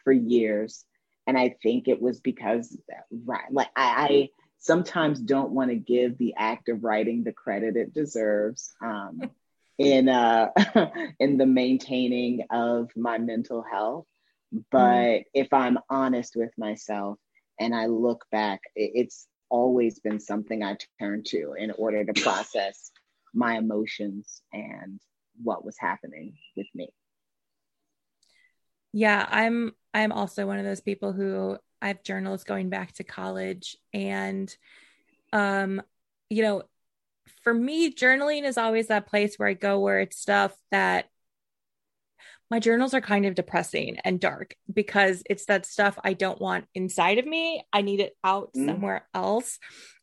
for 0.06 0.14
years 0.14 0.86
and 1.28 1.38
I 1.38 1.56
think 1.62 1.88
it 1.88 2.02
was 2.02 2.20
because, 2.20 2.76
right, 3.12 3.52
like 3.52 3.70
I, 3.76 4.08
I 4.10 4.30
sometimes 4.60 5.20
don't 5.20 5.52
want 5.52 5.72
to 5.72 5.76
give 5.76 6.18
the 6.18 6.36
act 6.38 6.70
of 6.70 6.84
writing 6.84 7.24
the 7.24 7.34
credit 7.34 7.76
it 7.76 7.94
deserves 7.94 8.74
um, 8.82 9.22
in 9.78 10.10
uh, 10.10 10.50
in 11.20 11.38
the 11.38 11.46
maintaining 11.46 12.46
of 12.50 12.90
my 12.96 13.18
mental 13.18 13.64
health. 13.64 14.06
But 14.72 14.80
mm. 14.80 15.24
if 15.34 15.54
I'm 15.54 15.80
honest 15.90 16.36
with 16.36 16.52
myself 16.58 17.18
and 17.60 17.74
I 17.74 17.86
look 17.86 18.26
back, 18.32 18.62
it's 18.76 19.28
always 19.50 20.00
been 20.00 20.20
something 20.20 20.64
I 20.64 20.78
turn 21.00 21.24
to 21.28 21.54
in 21.58 21.72
order 21.72 22.04
to 22.04 22.22
process 22.22 22.92
my 23.34 23.58
emotions 23.58 24.42
and 24.52 25.00
what 25.42 25.64
was 25.64 25.78
happening 25.80 26.34
with 26.56 26.68
me. 26.74 26.90
Yeah, 28.94 29.26
I'm 29.30 29.74
I'm 29.94 30.12
also 30.12 30.48
one 30.48 30.60
of 30.60 30.66
those 30.66 30.82
people 30.82 31.12
who 31.14 31.58
I've 31.82 32.04
journals 32.04 32.44
going 32.44 32.70
back 32.70 32.94
to 32.94 33.04
college 33.04 33.76
and 33.94 34.54
um 35.34 35.82
you 36.30 36.44
know 36.44 36.64
for 37.44 37.54
me 37.54 37.94
journaling 37.94 38.44
is 38.44 38.58
always 38.58 38.88
that 38.88 39.08
place 39.08 39.36
where 39.38 39.50
I 39.50 39.54
go 39.54 39.80
where 39.80 40.00
it's 40.00 40.20
stuff 40.20 40.54
that 40.72 41.06
my 42.52 42.60
journals 42.60 42.94
are 42.94 43.02
kind 43.02 43.26
of 43.26 43.34
depressing 43.34 43.98
and 44.04 44.20
dark 44.20 44.56
because 44.72 45.24
it's 45.30 45.46
that 45.46 45.66
stuff 45.66 45.98
I 46.04 46.12
don't 46.12 46.42
want 46.42 46.66
inside 46.76 47.18
of 47.18 47.26
me. 47.26 47.64
I 47.72 47.82
need 47.82 48.02
it 48.02 48.14
out 48.26 48.52
mm. 48.54 48.66
somewhere 48.66 49.08
else. 49.14 49.58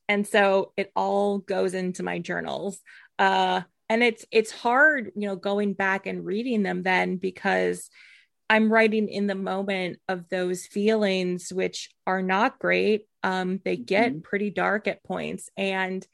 And 0.08 0.26
so 0.26 0.72
it 0.78 0.90
all 0.96 1.38
goes 1.38 1.74
into 1.74 2.02
my 2.02 2.18
journals. 2.18 2.80
Uh 3.18 3.62
and 3.90 4.02
it's 4.02 4.24
it's 4.30 4.50
hard, 4.50 5.12
you 5.14 5.28
know, 5.28 5.36
going 5.36 5.74
back 5.74 6.06
and 6.06 6.24
reading 6.24 6.62
them 6.62 6.82
then 6.82 7.16
because 7.16 7.90
I'm 8.50 8.72
writing 8.72 9.08
in 9.08 9.26
the 9.26 9.34
moment 9.34 9.98
of 10.08 10.28
those 10.28 10.66
feelings, 10.66 11.52
which 11.52 11.90
are 12.06 12.22
not 12.22 12.58
great. 12.58 13.06
Um, 13.22 13.60
they 13.64 13.76
get 13.76 14.12
mm-hmm. 14.12 14.20
pretty 14.20 14.50
dark 14.50 14.88
at 14.88 15.04
points, 15.04 15.50
and 15.56 16.06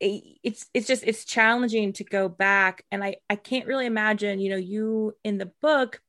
it, 0.00 0.38
it's 0.42 0.66
it's 0.74 0.86
just 0.86 1.04
it's 1.04 1.24
challenging 1.24 1.92
to 1.94 2.04
go 2.04 2.28
back. 2.28 2.84
And 2.90 3.04
I 3.04 3.16
I 3.28 3.36
can't 3.36 3.66
really 3.66 3.86
imagine, 3.86 4.40
you 4.40 4.50
know, 4.50 4.56
you 4.56 5.14
in 5.22 5.38
the 5.38 5.52
book, 5.62 6.00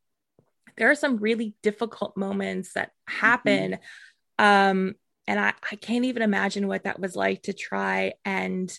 there 0.78 0.90
are 0.90 0.96
some 0.96 1.18
really 1.18 1.56
difficult 1.62 2.18
moments 2.18 2.74
that 2.74 2.92
happen, 3.08 3.78
mm-hmm. 4.40 4.46
um, 4.46 4.96
and 5.28 5.40
I 5.40 5.54
I 5.72 5.76
can't 5.76 6.06
even 6.06 6.24
imagine 6.24 6.68
what 6.68 6.86
that 6.86 7.00
was 7.00 7.16
like 7.16 7.44
to 7.44 7.54
try 7.54 8.14
and, 8.26 8.72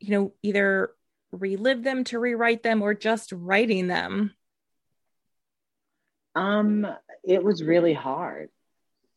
you 0.00 0.10
know, 0.10 0.34
either 0.42 0.90
relive 1.30 1.82
them 1.82 2.04
to 2.04 2.18
rewrite 2.18 2.62
them 2.62 2.82
or 2.82 2.92
just 2.92 3.32
writing 3.32 3.86
them. 3.86 4.34
Um, 6.34 6.86
it 7.24 7.42
was 7.42 7.62
really 7.62 7.94
hard. 7.94 8.48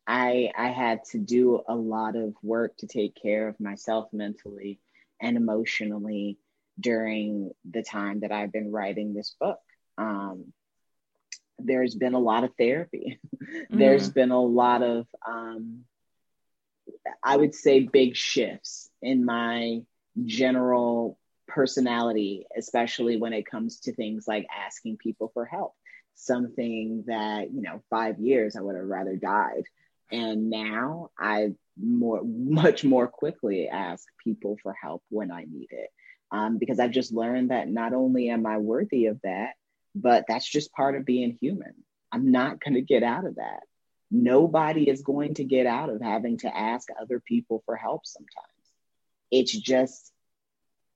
I 0.08 0.52
I 0.56 0.68
had 0.68 1.04
to 1.12 1.18
do 1.18 1.62
a 1.68 1.76
lot 1.76 2.16
of 2.16 2.36
work 2.44 2.78
to 2.78 2.88
take 2.88 3.16
care 3.16 3.48
of 3.48 3.60
myself 3.60 4.10
mentally 4.14 4.80
and 5.22 5.38
emotionally 5.38 6.38
during 6.80 7.52
the 7.70 7.82
time 7.82 8.20
that 8.20 8.32
I've 8.32 8.52
been 8.52 8.72
writing 8.72 9.14
this 9.14 9.36
book. 9.40 9.60
Um, 9.98 10.54
there's 11.58 11.96
been 11.96 12.14
a 12.14 12.20
lot 12.20 12.44
of 12.44 12.52
therapy. 12.58 13.20
Mm. 13.72 13.78
there's 13.78 14.10
been 14.10 14.32
a 14.32 14.42
lot 14.42 14.82
of, 14.82 15.06
um, 15.26 15.86
I 17.24 17.38
would 17.38 17.54
say, 17.54 17.82
big 17.82 18.16
shifts 18.16 18.90
in 19.04 19.24
my 19.24 19.84
general 20.24 21.20
personality, 21.48 22.48
especially 22.58 23.18
when 23.18 23.34
it 23.34 23.46
comes 23.46 23.82
to 23.82 23.94
things 23.94 24.28
like 24.28 24.48
asking 24.52 24.98
people 24.98 25.30
for 25.34 25.46
help 25.46 25.76
something 26.16 27.04
that 27.08 27.52
you 27.54 27.62
know 27.62 27.82
five 27.90 28.20
years 28.20 28.56
i 28.56 28.62
would 28.62 28.76
have 28.76 28.86
rather 28.86 29.16
died. 29.16 29.64
And 30.12 30.50
now 30.50 31.12
i 31.20 31.54
more 31.82 32.22
much 32.26 32.84
more 32.84 33.08
quickly 33.08 33.68
ask 33.68 34.08
people 34.24 34.58
for 34.62 34.74
help 34.74 35.04
when 35.10 35.32
i 35.32 35.46
need 35.50 35.68
it. 35.72 35.90
Um, 36.32 36.58
because 36.58 36.80
i've 36.80 36.92
just 36.92 37.14
learned 37.14 37.52
that 37.52 37.70
not 37.70 37.94
only 37.94 38.30
am 38.30 38.46
i 38.46 38.58
worthy 38.58 39.06
of 39.08 39.20
that 39.24 39.54
but 39.96 40.26
that's 40.28 40.48
just 40.48 40.74
part 40.74 40.96
of 40.96 41.06
being 41.06 41.38
human. 41.40 41.74
I'm 42.12 42.32
not 42.32 42.60
going 42.60 42.74
to 42.74 42.82
get 42.82 43.02
out 43.02 43.26
of 43.26 43.36
that. 43.36 43.62
Nobody 44.12 44.90
is 44.90 45.02
going 45.02 45.36
to 45.36 45.44
get 45.44 45.66
out 45.66 45.90
of 45.90 46.02
having 46.02 46.38
to 46.40 46.56
ask 46.56 46.90
other 47.02 47.20
people 47.20 47.64
for 47.66 47.76
help 47.76 48.06
sometimes. 48.06 48.30
It's 49.32 49.52
just 49.52 50.12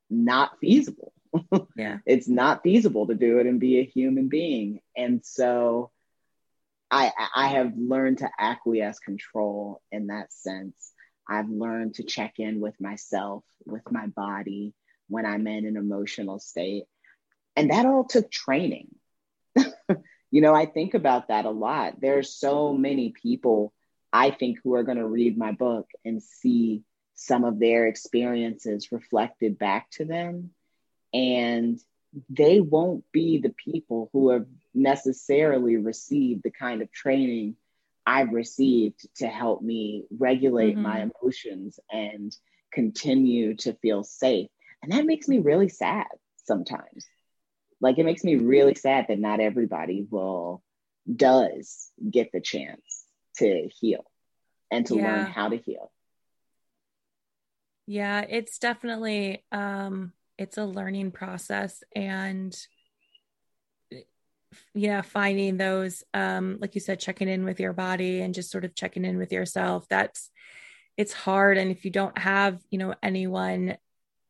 not 0.09 0.59
feasible 0.59 1.13
yeah. 1.75 1.97
it's 2.05 2.27
not 2.27 2.63
feasible 2.63 3.07
to 3.07 3.15
do 3.15 3.39
it 3.39 3.45
and 3.45 3.59
be 3.59 3.79
a 3.79 3.85
human 3.85 4.27
being. 4.29 4.81
And 4.95 5.23
so 5.23 5.91
I 6.91 7.11
I 7.35 7.47
have 7.49 7.73
learned 7.77 8.19
to 8.19 8.29
acquiesce 8.39 8.99
control 8.99 9.81
in 9.91 10.07
that 10.07 10.33
sense. 10.33 10.91
I've 11.27 11.49
learned 11.49 11.95
to 11.95 12.03
check 12.03 12.39
in 12.39 12.59
with 12.59 12.79
myself, 12.81 13.43
with 13.65 13.91
my 13.91 14.07
body 14.07 14.73
when 15.07 15.25
I'm 15.25 15.45
in 15.45 15.65
an 15.65 15.77
emotional 15.77 16.39
state. 16.39 16.85
And 17.55 17.69
that 17.69 17.85
all 17.85 18.05
took 18.05 18.31
training. 18.31 18.95
you 19.55 20.41
know, 20.41 20.55
I 20.55 20.65
think 20.65 20.95
about 20.95 21.27
that 21.27 21.45
a 21.45 21.51
lot. 21.51 22.01
There's 22.01 22.33
so 22.33 22.73
many 22.73 23.11
people 23.11 23.73
I 24.11 24.31
think 24.31 24.59
who 24.63 24.73
are 24.73 24.83
going 24.83 24.97
to 24.97 25.07
read 25.07 25.37
my 25.37 25.51
book 25.51 25.87
and 26.03 26.23
see 26.23 26.83
some 27.13 27.43
of 27.43 27.59
their 27.59 27.85
experiences 27.85 28.91
reflected 28.91 29.59
back 29.59 29.89
to 29.91 30.05
them 30.05 30.51
and 31.13 31.79
they 32.29 32.59
won't 32.59 33.03
be 33.11 33.37
the 33.37 33.53
people 33.63 34.09
who 34.13 34.29
have 34.29 34.47
necessarily 34.73 35.77
received 35.77 36.43
the 36.43 36.51
kind 36.51 36.81
of 36.81 36.91
training 36.91 37.55
I've 38.05 38.31
received 38.31 39.07
to 39.17 39.27
help 39.27 39.61
me 39.61 40.05
regulate 40.09 40.73
mm-hmm. 40.73 40.81
my 40.83 41.07
emotions 41.21 41.79
and 41.91 42.35
continue 42.71 43.55
to 43.57 43.73
feel 43.73 44.03
safe. 44.03 44.49
And 44.81 44.91
that 44.91 45.05
makes 45.05 45.27
me 45.27 45.39
really 45.39 45.69
sad 45.69 46.07
sometimes. 46.43 47.05
Like 47.81 47.99
it 47.99 48.05
makes 48.05 48.23
me 48.23 48.35
really 48.35 48.75
sad 48.75 49.05
that 49.09 49.19
not 49.19 49.39
everybody 49.39 50.07
will 50.09 50.63
does 51.13 51.91
get 52.09 52.31
the 52.31 52.41
chance 52.41 53.05
to 53.37 53.69
heal 53.79 54.05
and 54.71 54.85
to 54.87 54.95
yeah. 54.95 55.03
learn 55.03 55.25
how 55.27 55.49
to 55.49 55.57
heal. 55.57 55.91
Yeah, 57.85 58.21
it's 58.21 58.59
definitely 58.59 59.43
um 59.51 60.13
it's 60.39 60.57
a 60.57 60.65
learning 60.65 61.11
process 61.11 61.83
and 61.93 62.57
yeah 64.73 65.01
finding 65.01 65.57
those 65.57 66.03
um 66.13 66.57
like 66.59 66.73
you 66.73 66.81
said 66.81 66.99
checking 66.99 67.27
in 67.27 67.43
with 67.43 67.59
your 67.59 67.73
body 67.73 68.21
and 68.21 68.33
just 68.33 68.49
sort 68.49 68.65
of 68.65 68.73
checking 68.73 69.05
in 69.05 69.17
with 69.17 69.31
yourself. 69.31 69.85
That's 69.89 70.31
it's 70.97 71.13
hard. 71.13 71.57
And 71.57 71.69
if 71.69 71.85
you 71.85 71.91
don't 71.91 72.17
have 72.17 72.59
you 72.71 72.79
know 72.79 72.95
anyone 73.03 73.77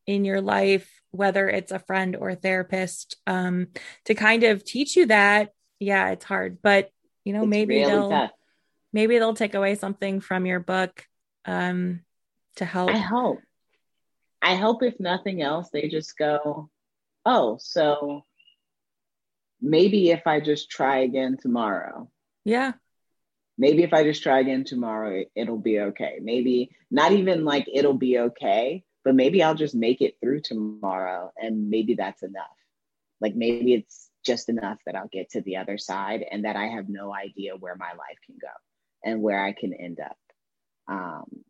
in 0.07 0.25
your 0.25 0.41
life 0.41 0.89
whether 1.11 1.47
it's 1.47 1.71
a 1.71 1.79
friend 1.79 2.15
or 2.15 2.29
a 2.29 2.35
therapist 2.35 3.15
um 3.27 3.67
to 4.05 4.15
kind 4.15 4.43
of 4.43 4.63
teach 4.63 4.95
you 4.95 5.05
that 5.05 5.51
yeah 5.79 6.09
it's 6.09 6.25
hard. 6.25 6.57
But 6.61 6.89
you 7.23 7.33
know 7.33 7.43
it's 7.43 7.49
maybe 7.49 7.75
really 7.75 7.91
they'll 7.91 8.09
tough. 8.09 8.31
maybe 8.91 9.19
they'll 9.19 9.35
take 9.35 9.53
away 9.53 9.75
something 9.75 10.21
from 10.21 10.47
your 10.47 10.59
book 10.59 11.05
um 11.45 12.01
to 12.55 12.65
help. 12.65 12.89
I 12.89 12.97
hope 12.97 13.39
I 14.41 14.55
hope 14.55 14.83
if 14.83 14.99
nothing 14.99 15.41
else, 15.41 15.69
they 15.69 15.87
just 15.89 16.17
go, 16.17 16.69
oh, 17.25 17.57
so 17.59 18.25
maybe 19.61 20.11
if 20.11 20.25
I 20.25 20.39
just 20.39 20.69
try 20.69 20.99
again 20.99 21.37
tomorrow. 21.39 22.09
Yeah. 22.45 22.73
Maybe 23.57 23.83
if 23.83 23.93
I 23.93 24.03
just 24.03 24.23
try 24.23 24.39
again 24.39 24.63
tomorrow, 24.63 25.25
it'll 25.35 25.57
be 25.59 25.79
okay. 25.79 26.19
Maybe 26.21 26.71
not 26.89 27.11
even 27.11 27.43
like 27.43 27.67
it'll 27.71 27.93
be 27.93 28.19
okay, 28.19 28.83
but 29.03 29.15
maybe 29.15 29.43
I'll 29.43 29.55
just 29.55 29.75
make 29.75 30.01
it 30.01 30.15
through 30.21 30.41
tomorrow 30.41 31.31
and 31.37 31.69
maybe 31.69 31.95
that's 31.95 32.23
enough. 32.23 32.45
Like 33.19 33.35
maybe 33.35 33.73
it's 33.73 34.09
just 34.25 34.47
enough 34.47 34.77
that 34.85 34.95
I'll 34.95 35.09
get 35.11 35.31
to 35.31 35.41
the 35.41 35.57
other 35.57 35.77
side 35.77 36.23
and 36.29 36.45
that 36.45 36.55
I 36.55 36.67
have 36.67 36.87
no 36.87 37.13
idea 37.13 37.57
where 37.57 37.75
my 37.75 37.89
life 37.89 38.17
can 38.25 38.35
go 38.41 38.47
and 39.03 39.21
where 39.21 39.43
I 39.43 39.51
can 39.51 39.73
end 39.73 39.99
up. 39.99 40.17
Um, 40.87 41.43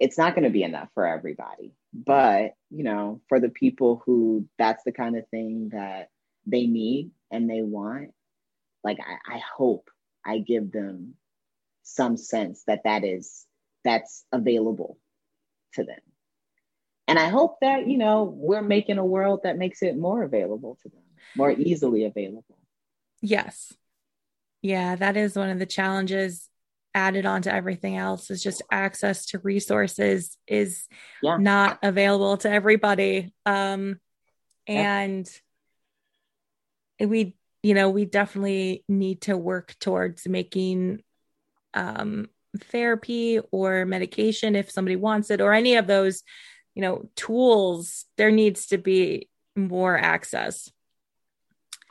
it's 0.00 0.18
not 0.18 0.34
going 0.34 0.44
to 0.44 0.50
be 0.50 0.64
enough 0.64 0.88
for 0.94 1.06
everybody. 1.06 1.74
But 1.92 2.54
you 2.70 2.84
know 2.84 3.20
for 3.28 3.40
the 3.40 3.48
people 3.48 4.02
who 4.06 4.48
that's 4.58 4.82
the 4.84 4.92
kind 4.92 5.16
of 5.16 5.28
thing 5.28 5.70
that 5.72 6.08
they 6.46 6.66
need 6.66 7.10
and 7.30 7.50
they 7.50 7.62
want 7.62 8.12
like 8.82 8.98
i, 9.00 9.36
I 9.36 9.42
hope 9.56 9.90
i 10.24 10.38
give 10.38 10.72
them 10.72 11.14
some 11.82 12.16
sense 12.16 12.62
that 12.66 12.84
that 12.84 13.04
is 13.04 13.44
that's 13.84 14.24
available 14.32 14.98
to 15.74 15.84
them. 15.84 15.98
And 17.08 17.18
i 17.18 17.28
hope 17.28 17.56
that 17.60 17.88
you 17.88 17.98
know 17.98 18.24
we're 18.24 18.62
making 18.62 18.98
a 18.98 19.04
world 19.04 19.40
that 19.42 19.58
makes 19.58 19.82
it 19.82 19.96
more 19.96 20.22
available 20.22 20.78
to 20.82 20.88
them 20.88 21.02
more 21.36 21.50
easily 21.50 22.04
available. 22.04 22.58
Yes. 23.20 23.72
Yeah 24.62 24.94
that 24.96 25.16
is 25.16 25.36
one 25.36 25.50
of 25.50 25.58
the 25.58 25.66
challenges 25.66 26.49
added 26.94 27.26
on 27.26 27.42
to 27.42 27.52
everything 27.52 27.96
else 27.96 28.30
is 28.30 28.42
just 28.42 28.62
access 28.70 29.26
to 29.26 29.38
resources 29.38 30.36
is 30.46 30.88
yeah. 31.22 31.36
not 31.36 31.78
available 31.82 32.36
to 32.36 32.50
everybody 32.50 33.32
um 33.46 33.98
and 34.66 35.30
yeah. 36.98 37.06
we 37.06 37.36
you 37.62 37.74
know 37.74 37.90
we 37.90 38.04
definitely 38.04 38.84
need 38.88 39.20
to 39.22 39.36
work 39.36 39.74
towards 39.78 40.26
making 40.26 41.00
um 41.74 42.28
therapy 42.58 43.38
or 43.52 43.84
medication 43.84 44.56
if 44.56 44.70
somebody 44.70 44.96
wants 44.96 45.30
it 45.30 45.40
or 45.40 45.52
any 45.52 45.76
of 45.76 45.86
those 45.86 46.24
you 46.74 46.82
know 46.82 47.08
tools 47.14 48.04
there 48.16 48.32
needs 48.32 48.66
to 48.66 48.78
be 48.78 49.28
more 49.54 49.96
access 49.96 50.70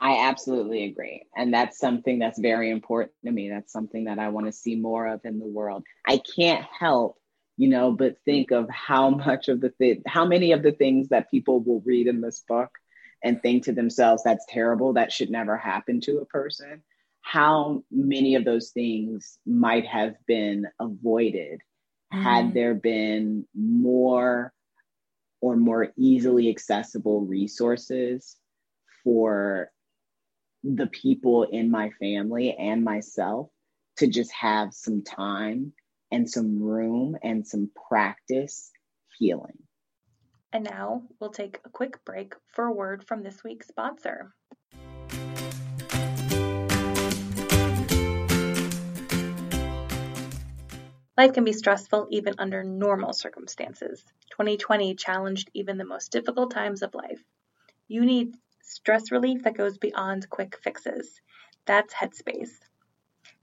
I 0.00 0.28
absolutely 0.28 0.84
agree. 0.84 1.26
And 1.36 1.52
that's 1.52 1.78
something 1.78 2.18
that's 2.18 2.38
very 2.38 2.70
important 2.70 3.12
to 3.24 3.30
me. 3.30 3.50
That's 3.50 3.72
something 3.72 4.04
that 4.04 4.18
I 4.18 4.28
want 4.28 4.46
to 4.46 4.52
see 4.52 4.76
more 4.76 5.06
of 5.06 5.20
in 5.24 5.38
the 5.38 5.46
world. 5.46 5.84
I 6.06 6.22
can't 6.36 6.64
help, 6.78 7.18
you 7.58 7.68
know, 7.68 7.92
but 7.92 8.16
think 8.24 8.50
of 8.50 8.68
how 8.70 9.10
much 9.10 9.48
of 9.48 9.60
the 9.60 10.02
how 10.06 10.24
many 10.24 10.52
of 10.52 10.62
the 10.62 10.72
things 10.72 11.10
that 11.10 11.30
people 11.30 11.60
will 11.60 11.82
read 11.84 12.06
in 12.06 12.22
this 12.22 12.42
book 12.48 12.70
and 13.22 13.42
think 13.42 13.64
to 13.64 13.72
themselves, 13.72 14.22
that's 14.22 14.46
terrible, 14.48 14.94
that 14.94 15.12
should 15.12 15.30
never 15.30 15.58
happen 15.58 16.00
to 16.00 16.18
a 16.18 16.26
person. 16.26 16.82
How 17.20 17.84
many 17.90 18.36
of 18.36 18.46
those 18.46 18.70
things 18.70 19.38
might 19.44 19.86
have 19.86 20.14
been 20.26 20.66
avoided 20.80 21.60
mm. 22.12 22.22
had 22.22 22.54
there 22.54 22.74
been 22.74 23.46
more 23.54 24.54
or 25.42 25.56
more 25.56 25.92
easily 25.98 26.48
accessible 26.48 27.20
resources 27.20 28.36
for 29.04 29.70
the 30.62 30.86
people 30.88 31.44
in 31.44 31.70
my 31.70 31.90
family 31.98 32.54
and 32.58 32.84
myself 32.84 33.48
to 33.96 34.06
just 34.06 34.32
have 34.32 34.72
some 34.72 35.02
time 35.02 35.72
and 36.10 36.28
some 36.28 36.62
room 36.62 37.16
and 37.22 37.46
some 37.46 37.70
practice 37.88 38.70
healing. 39.18 39.58
And 40.52 40.64
now 40.64 41.02
we'll 41.20 41.30
take 41.30 41.60
a 41.64 41.70
quick 41.70 42.04
break 42.04 42.34
for 42.48 42.64
a 42.64 42.72
word 42.72 43.04
from 43.04 43.22
this 43.22 43.42
week's 43.44 43.68
sponsor. 43.68 44.34
Life 51.16 51.34
can 51.34 51.44
be 51.44 51.52
stressful 51.52 52.08
even 52.10 52.34
under 52.38 52.64
normal 52.64 53.12
circumstances. 53.12 54.02
2020 54.30 54.94
challenged 54.94 55.50
even 55.52 55.76
the 55.76 55.84
most 55.84 56.10
difficult 56.10 56.50
times 56.50 56.82
of 56.82 56.94
life. 56.94 57.22
You 57.88 58.06
need 58.06 58.34
stress 58.70 59.10
relief 59.10 59.42
that 59.42 59.56
goes 59.56 59.78
beyond 59.78 60.30
quick 60.30 60.56
fixes. 60.62 61.20
That's 61.66 61.92
Headspace. 61.92 62.60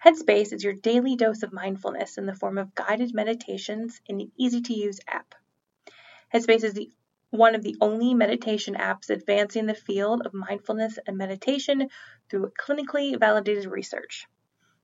Headspace 0.03 0.53
is 0.53 0.63
your 0.63 0.73
daily 0.73 1.15
dose 1.15 1.43
of 1.43 1.51
mindfulness 1.51 2.17
in 2.17 2.25
the 2.25 2.35
form 2.35 2.57
of 2.57 2.73
guided 2.73 3.13
meditations 3.13 3.99
in 4.05 4.21
an 4.21 4.31
easy 4.37 4.61
to 4.61 4.73
use 4.73 4.99
app. 5.07 5.35
Headspace 6.33 6.63
is 6.63 6.73
the 6.73 6.91
one 7.29 7.55
of 7.55 7.61
the 7.61 7.75
only 7.81 8.13
meditation 8.13 8.75
apps 8.75 9.09
advancing 9.09 9.65
the 9.65 9.73
field 9.73 10.25
of 10.25 10.33
mindfulness 10.33 10.97
and 11.05 11.17
meditation 11.17 11.89
through 12.29 12.53
clinically 12.57 13.19
validated 13.19 13.65
research. 13.65 14.27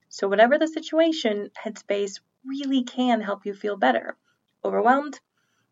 So, 0.10 0.28
whatever 0.28 0.58
the 0.58 0.68
situation, 0.68 1.52
Headspace 1.52 2.20
really 2.46 2.84
can 2.84 3.22
help 3.22 3.46
you 3.46 3.54
feel 3.54 3.78
better. 3.78 4.18
Overwhelmed? 4.64 5.20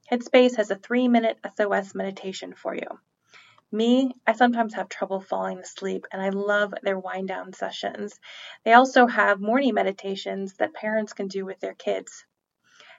Headspace 0.10 0.56
has 0.56 0.72
a 0.72 0.76
three 0.76 1.08
minute 1.10 1.40
SOS 1.58 1.94
meditation 1.94 2.54
for 2.54 2.74
you. 2.74 2.88
Me, 3.74 4.12
I 4.28 4.34
sometimes 4.34 4.74
have 4.74 4.90
trouble 4.90 5.22
falling 5.22 5.60
asleep, 5.60 6.06
and 6.12 6.22
I 6.22 6.30
love 6.30 6.74
their 6.82 7.00
wind 7.00 7.30
down 7.30 7.54
sessions. 7.54 8.20
They 8.66 8.74
also 8.74 9.08
have 9.08 9.40
morning 9.40 9.74
meditations 9.74 10.56
that 10.56 10.74
parents 10.74 11.14
can 11.14 11.30
do 11.30 11.46
with 11.46 11.60
their 11.62 11.74
kids. 11.74 12.26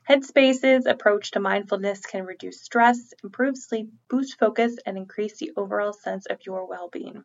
Headspace's 0.09 0.87
approach 0.87 1.33
to 1.33 1.41
mindfulness 1.41 2.07
can 2.07 2.25
reduce 2.25 2.63
stress, 2.63 3.13
improve 3.23 3.57
sleep, 3.57 3.93
boost 4.09 4.39
focus, 4.39 4.79
and 4.87 4.97
increase 4.97 5.39
the 5.39 5.53
overall 5.57 5.93
sense 5.93 6.27
of 6.27 6.45
your 6.47 6.67
well 6.67 6.89
being. 6.89 7.25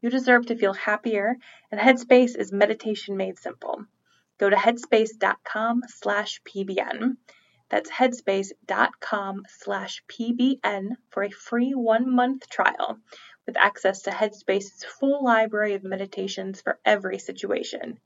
You 0.00 0.10
deserve 0.10 0.46
to 0.46 0.56
feel 0.56 0.72
happier, 0.72 1.36
and 1.70 1.80
Headspace 1.80 2.36
is 2.36 2.50
meditation 2.50 3.16
made 3.16 3.38
simple. 3.38 3.84
Go 4.38 4.48
to 4.48 4.56
headspace.com 4.56 5.82
slash 5.88 6.40
PBN. 6.42 7.16
That's 7.70 7.90
headspace.com 7.90 9.42
slash 9.60 10.02
PBN 10.08 10.96
for 11.10 11.22
a 11.22 11.30
free 11.30 11.74
one 11.74 12.14
month 12.14 12.48
trial 12.48 12.98
with 13.46 13.56
access 13.56 14.02
to 14.02 14.10
Headspace's 14.10 14.84
full 14.84 15.24
library 15.24 15.74
of 15.74 15.84
meditations 15.84 16.60
for 16.60 16.78
every 16.84 17.18
situation. 17.18 17.98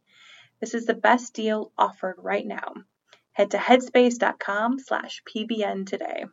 This 0.61 0.75
is 0.75 0.87
the 0.87 0.95
best 0.95 1.35
deal 1.35 1.73
offered 1.77 2.17
right 2.19 2.47
now. 2.47 2.75
Head 3.33 3.51
to 3.53 3.57
headspace.com 3.57 4.79
slash 4.79 5.23
PBN 5.25 5.87
today. 5.87 6.27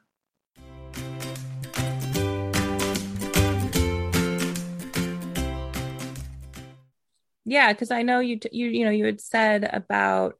Yeah, 7.45 7.73
because 7.73 7.89
I 7.89 8.03
know 8.03 8.19
you, 8.19 8.37
t- 8.37 8.49
you, 8.51 8.67
you 8.67 8.85
know, 8.85 8.91
you 8.91 9.05
had 9.05 9.19
said 9.19 9.67
about 9.73 10.37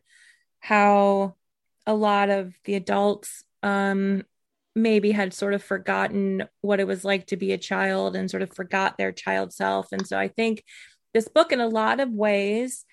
how 0.60 1.36
a 1.89 1.93
lot 1.95 2.30
of 2.30 2.54
the 2.65 2.75
adults 2.75 3.43
um, 3.63 4.23
maybe 4.75 5.10
had 5.10 5.34
sort 5.34 5.56
of 5.56 5.63
forgotten 5.63 6.43
what 6.62 6.80
it 6.80 6.86
was 6.86 7.04
like 7.04 7.25
to 7.25 7.36
be 7.36 7.52
a 7.52 7.58
child 7.58 8.15
and 8.15 8.30
sort 8.30 8.43
of 8.43 8.54
forgot 8.54 8.95
their 8.95 9.12
child 9.12 9.52
self. 9.52 9.91
And 9.91 10.06
so 10.06 10.15
I 10.15 10.28
think 10.28 10.63
this 11.15 11.28
book, 11.28 11.52
in 11.52 11.60
a 11.60 11.67
lot 11.67 11.99
of 11.99 12.12
ways, 12.12 12.86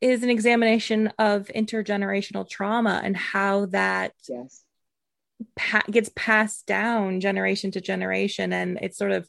is 0.00 0.22
an 0.22 0.30
examination 0.30 1.12
of 1.18 1.50
intergenerational 1.52 2.48
trauma 2.48 3.00
and 3.02 3.16
how 3.16 3.66
that 3.66 4.12
yes. 4.28 4.62
pa- 5.56 5.82
gets 5.90 6.12
passed 6.14 6.66
down 6.66 7.18
generation 7.18 7.72
to 7.72 7.80
generation. 7.80 8.52
And 8.52 8.78
it's 8.80 8.96
sort 8.96 9.10
of 9.10 9.28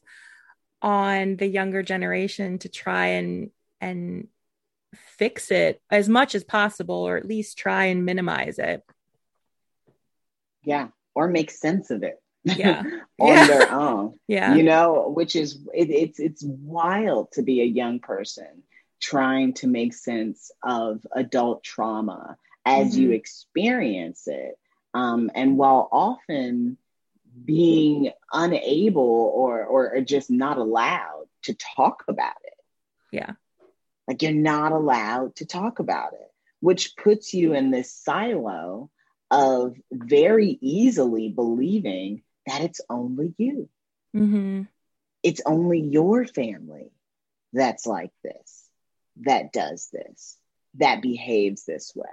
on 0.84 1.38
the 1.38 1.48
younger 1.48 1.82
generation 1.82 2.60
to 2.60 2.70
try 2.70 3.08
and 3.08 3.50
and 3.82 4.28
fix 4.94 5.52
it 5.52 5.82
as 5.90 6.10
much 6.10 6.36
as 6.36 6.44
possible 6.44 7.08
or 7.08 7.18
at 7.18 7.28
least 7.28 7.58
try 7.58 7.86
and 7.86 8.06
minimize 8.06 8.60
it. 8.60 8.84
Yeah 10.64 10.90
or 11.16 11.28
make 11.28 11.52
sense 11.52 11.92
of 11.92 12.04
it. 12.04 12.22
Yeah. 12.44 12.84
On 13.20 13.28
yeah. 13.28 13.48
their 13.48 13.72
own 13.72 14.20
yeah. 14.28 14.56
you 14.56 14.64
know 14.64 15.12
which 15.14 15.36
is 15.36 15.60
it, 15.74 15.90
it's 15.90 16.20
it's 16.20 16.44
wild 16.44 17.34
to 17.34 17.42
be 17.42 17.62
a 17.62 17.66
young 17.66 18.00
person 18.00 18.64
trying 19.02 19.54
to 19.56 19.68
make 19.68 19.94
sense 19.94 20.52
of 20.64 21.06
adult 21.14 21.64
trauma 21.64 22.38
as 22.66 22.94
mm-hmm. 22.94 23.02
you 23.02 23.12
experience 23.12 24.28
it. 24.28 24.58
Um, 24.94 25.30
and 25.36 25.58
while 25.58 25.90
often 25.92 26.78
being 27.46 28.12
unable 28.32 29.34
or 29.36 29.66
or 29.66 30.02
just 30.02 30.32
not 30.32 30.58
allowed 30.58 31.26
to 31.44 31.54
talk 31.54 32.04
about 32.08 32.36
it. 32.44 32.54
Yeah 33.12 33.34
like 34.10 34.24
you're 34.24 34.32
not 34.32 34.72
allowed 34.72 35.36
to 35.36 35.46
talk 35.46 35.78
about 35.78 36.14
it, 36.14 36.32
which 36.62 36.98
puts 36.98 37.32
you 37.32 37.54
in 37.54 37.70
this 37.70 37.94
silo 37.94 38.90
of 39.30 39.76
very 39.92 40.58
easily 40.62 41.30
believing 41.30 42.24
that 42.48 42.62
it's 42.62 42.82
only 42.90 43.36
you. 43.38 43.70
Mm-hmm. 44.16 44.64
It's 45.22 45.42
only 45.46 45.82
your 45.82 46.26
family 46.26 46.92
that's 47.54 47.86
like 47.86 48.10
this, 48.24 48.68
that 49.22 49.54
does 49.54 49.90
this, 49.94 50.38
that 50.80 51.04
behaves 51.04 51.66
this 51.66 51.94
way. 51.96 52.08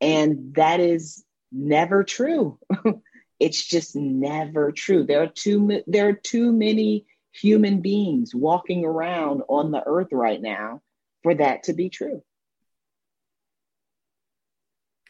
And 0.00 0.54
that 0.54 0.78
is 0.78 1.24
never 1.50 2.04
true. 2.04 2.60
it's 3.40 3.64
just 3.64 3.96
never 3.96 4.70
true. 4.70 5.02
There 5.02 5.24
are 5.24 5.26
too 5.26 5.82
there 5.88 6.10
are 6.10 6.12
too 6.12 6.52
many 6.52 7.06
human 7.32 7.80
beings 7.80 8.34
walking 8.34 8.84
around 8.84 9.42
on 9.48 9.70
the 9.70 9.82
earth 9.84 10.08
right 10.12 10.40
now 10.40 10.82
for 11.22 11.34
that 11.34 11.64
to 11.64 11.72
be 11.72 11.88
true. 11.88 12.22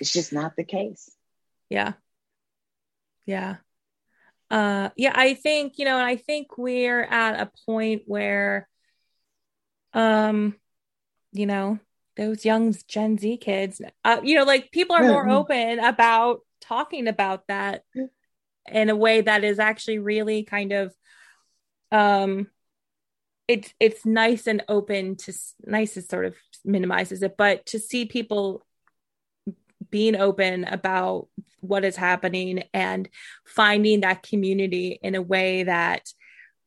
It's 0.01 0.13
just 0.13 0.33
not 0.33 0.57
the 0.57 0.65
case. 0.65 1.11
Yeah. 1.69 1.95
Yeah. 3.27 3.57
Uh 4.51 4.91
yeah, 4.97 5.13
I 5.15 5.35
think, 5.35 5.79
you 5.79 5.85
know, 5.85 5.99
I 5.99 6.17
think 6.17 6.57
we're 6.57 7.03
at 7.03 7.41
a 7.41 7.51
point 7.67 8.03
where 8.07 8.69
um 9.93 10.55
you 11.33 11.47
know, 11.47 11.79
those 12.17 12.45
young 12.45 12.75
Gen 12.89 13.19
Z 13.19 13.37
kids, 13.39 13.81
uh, 14.05 14.21
you 14.23 14.35
know, 14.35 14.45
like 14.45 14.73
people 14.73 14.97
are 14.97 15.03
more 15.05 15.29
open 15.29 15.79
about 15.79 16.41
talking 16.61 17.07
about 17.07 17.47
that 17.49 17.83
in 18.71 18.91
a 18.91 18.97
way 18.97 19.21
that 19.21 19.45
is 19.45 19.59
actually 19.59 19.99
really 19.99 20.43
kind 20.43 20.73
of 20.73 20.95
um 21.93 22.47
it's 23.47 23.73
it's 23.81 24.05
nice 24.05 24.47
and 24.47 24.63
open 24.69 25.17
to 25.17 25.33
nice 25.65 25.97
is 25.97 26.07
sort 26.07 26.27
of 26.27 26.35
minimizes 26.65 27.23
it 27.23 27.37
but 27.37 27.65
to 27.67 27.79
see 27.79 28.05
people 28.05 28.65
being 29.91 30.17
open 30.17 30.65
about 30.65 31.29
what 31.61 31.85
is 31.85 31.97
happening 31.97 32.65
and 32.75 33.09
finding 33.47 34.01
that 34.01 34.23
community 34.23 34.99
in 35.03 35.15
a 35.15 35.23
way 35.23 35.63
that 35.63 36.13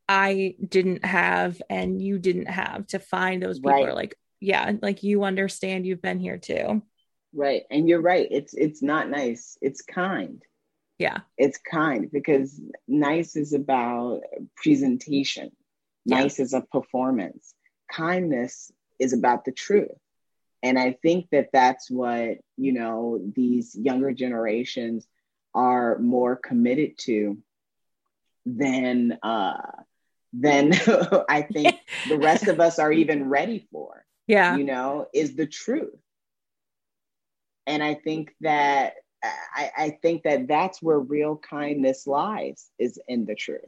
I 0.10 0.56
didn't 0.68 1.06
have 1.06 1.62
and 1.70 2.02
you 2.02 2.20
didn't 2.20 2.48
have 2.48 2.88
to 2.88 3.00
find 3.00 3.42
those 3.42 3.60
people 3.60 3.72
right. 3.72 3.90
are 3.90 3.94
like 3.94 4.16
yeah 4.40 4.72
like 4.82 5.04
you 5.04 5.24
understand 5.24 5.86
you've 5.86 6.02
been 6.02 6.20
here 6.20 6.38
too. 6.38 6.82
Right. 7.34 7.64
And 7.72 7.88
you're 7.88 8.02
right. 8.02 8.28
It's 8.30 8.54
it's 8.54 8.82
not 8.82 9.10
nice. 9.10 9.58
It's 9.62 9.82
kind 9.82 10.44
yeah. 11.02 11.18
It's 11.38 11.58
kind 11.58 12.10
because 12.12 12.62
nice 12.88 13.36
is 13.36 13.54
about 13.54 14.22
presentation. 14.56 15.52
Yeah. 16.06 16.20
nice 16.20 16.40
is 16.40 16.54
a 16.54 16.62
performance. 16.62 17.56
Kindness 17.92 18.72
is 19.00 19.14
about 19.14 19.46
the 19.46 19.52
truth. 19.52 19.90
And 20.64 20.78
i 20.78 20.92
think 21.02 21.28
that 21.32 21.50
that's 21.52 21.90
what 21.90 22.38
you 22.56 22.72
know 22.72 23.20
these 23.36 23.76
younger 23.76 24.12
generations 24.14 25.08
are 25.56 25.98
more 25.98 26.36
committed 26.36 27.00
to 27.00 27.40
than 28.46 29.18
uh 29.24 29.72
than 30.34 30.72
i 31.30 31.42
think 31.42 31.76
the 32.10 32.20
rest 32.20 32.48
of 32.48 32.60
us 32.60 32.78
are 32.78 32.92
even 32.92 33.28
ready 33.28 33.68
for 33.72 34.06
yeah. 34.28 34.56
you 34.56 34.64
know 34.64 35.08
is 35.14 35.36
the 35.36 35.48
truth. 35.48 36.00
And 37.66 37.82
i 37.82 37.96
think 37.96 38.36
that 38.42 38.94
I, 39.24 39.72
I 39.78 39.90
think 40.02 40.24
that 40.24 40.48
that's 40.48 40.82
where 40.82 41.00
real 41.00 41.38
kindness 41.38 42.08
lies 42.08 42.70
is 42.80 43.00
in 43.08 43.26
the 43.26 43.36
truth. 43.36 43.62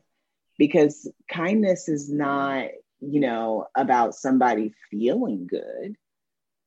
Because 0.58 1.12
kindness 1.30 1.90
is 1.90 2.12
not 2.12 2.70
you 3.02 3.20
know 3.20 3.68
about 3.76 4.16
somebody 4.16 4.74
feeling 4.90 5.48
good 5.48 5.96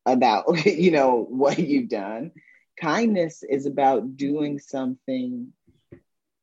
about 0.04 0.66
you 0.66 0.90
know 0.90 1.24
what 1.28 1.58
you've 1.58 1.88
done. 1.88 2.32
Kindness 2.80 3.42
is 3.42 3.66
about 3.66 4.16
doing 4.16 4.58
something 4.58 5.52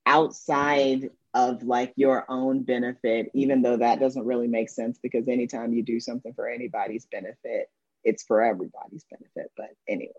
outside 0.05 1.09
of 1.33 1.63
like 1.63 1.93
your 1.95 2.25
own 2.29 2.63
benefit 2.63 3.29
even 3.33 3.61
though 3.61 3.77
that 3.77 3.99
doesn't 3.99 4.25
really 4.25 4.47
make 4.47 4.69
sense 4.69 4.99
because 5.01 5.27
anytime 5.27 5.73
you 5.73 5.81
do 5.81 5.99
something 5.99 6.33
for 6.33 6.47
anybody's 6.47 7.05
benefit 7.07 7.69
it's 8.03 8.23
for 8.23 8.43
everybody's 8.43 9.05
benefit 9.09 9.51
but 9.57 9.69
anyway 9.87 10.13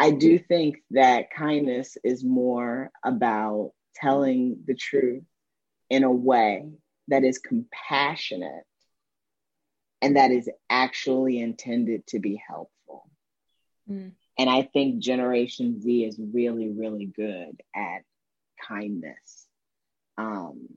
i 0.00 0.10
do 0.10 0.38
think 0.38 0.78
that 0.90 1.30
kindness 1.30 1.96
is 2.02 2.24
more 2.24 2.90
about 3.04 3.72
telling 3.94 4.58
the 4.66 4.74
truth 4.74 5.22
in 5.88 6.04
a 6.04 6.10
way 6.10 6.70
that 7.08 7.24
is 7.24 7.38
compassionate 7.38 8.64
and 10.02 10.16
that 10.16 10.30
is 10.30 10.48
actually 10.68 11.40
intended 11.40 12.06
to 12.06 12.18
be 12.18 12.40
helpful. 12.48 13.10
Mm. 13.90 14.12
And 14.38 14.48
I 14.48 14.62
think 14.62 15.00
Generation 15.00 15.80
Z 15.80 16.04
is 16.04 16.18
really, 16.18 16.70
really 16.70 17.06
good 17.06 17.60
at 17.74 18.02
kindness. 18.66 19.46
Um, 20.16 20.68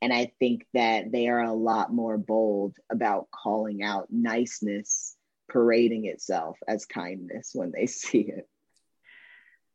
and 0.00 0.12
I 0.12 0.32
think 0.38 0.66
that 0.74 1.10
they 1.10 1.28
are 1.28 1.42
a 1.42 1.52
lot 1.52 1.92
more 1.92 2.18
bold 2.18 2.76
about 2.90 3.28
calling 3.30 3.82
out 3.82 4.08
niceness 4.10 5.16
parading 5.48 6.06
itself 6.06 6.58
as 6.66 6.86
kindness 6.86 7.50
when 7.54 7.72
they 7.72 7.86
see 7.86 8.20
it. 8.20 8.48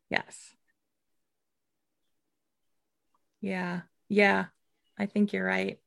Yes. 0.09 0.37
Yeah. 3.41 3.81
Yeah. 4.07 4.45
I 4.97 5.05
think 5.05 5.33
you're 5.33 5.45
right. 5.45 5.79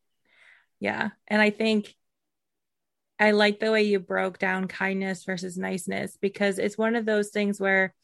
Yeah. 0.81 1.11
And 1.29 1.41
I 1.41 1.51
think 1.51 1.95
I 3.19 3.33
like 3.33 3.61
the 3.61 3.71
way 3.71 3.83
you 3.83 4.01
broke 4.01 4.39
down 4.39 4.69
kindness 4.69 5.25
versus 5.25 5.57
niceness 5.57 6.17
because 6.21 6.59
it's 6.59 6.79
one 6.79 6.97
of 6.97 7.07
those 7.07 7.31
things 7.31 7.61
where 7.61 7.95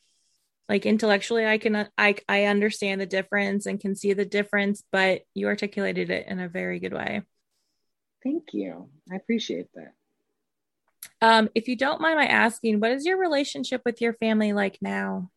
like 0.69 0.87
intellectually 0.87 1.47
I 1.47 1.59
can 1.59 1.89
I 1.97 2.17
I 2.29 2.45
understand 2.45 3.01
the 3.01 3.07
difference 3.07 3.67
and 3.67 3.81
can 3.81 3.97
see 3.97 4.13
the 4.13 4.25
difference, 4.25 4.85
but 4.93 5.23
you 5.35 5.47
articulated 5.49 6.11
it 6.11 6.27
in 6.29 6.39
a 6.39 6.49
very 6.49 6.79
good 6.79 6.93
way. 6.93 7.23
Thank 8.23 8.53
you. 8.53 8.91
I 9.11 9.17
appreciate 9.17 9.67
that. 9.75 9.95
Um, 11.21 11.49
if 11.55 11.69
you 11.69 11.77
don't 11.77 12.01
mind 12.01 12.17
my 12.17 12.27
asking, 12.27 12.81
what 12.81 12.93
is 12.93 13.05
your 13.05 13.19
relationship 13.19 13.83
with 13.85 14.01
your 14.01 14.13
family 14.15 14.53
like 14.53 14.79
now? 14.81 15.31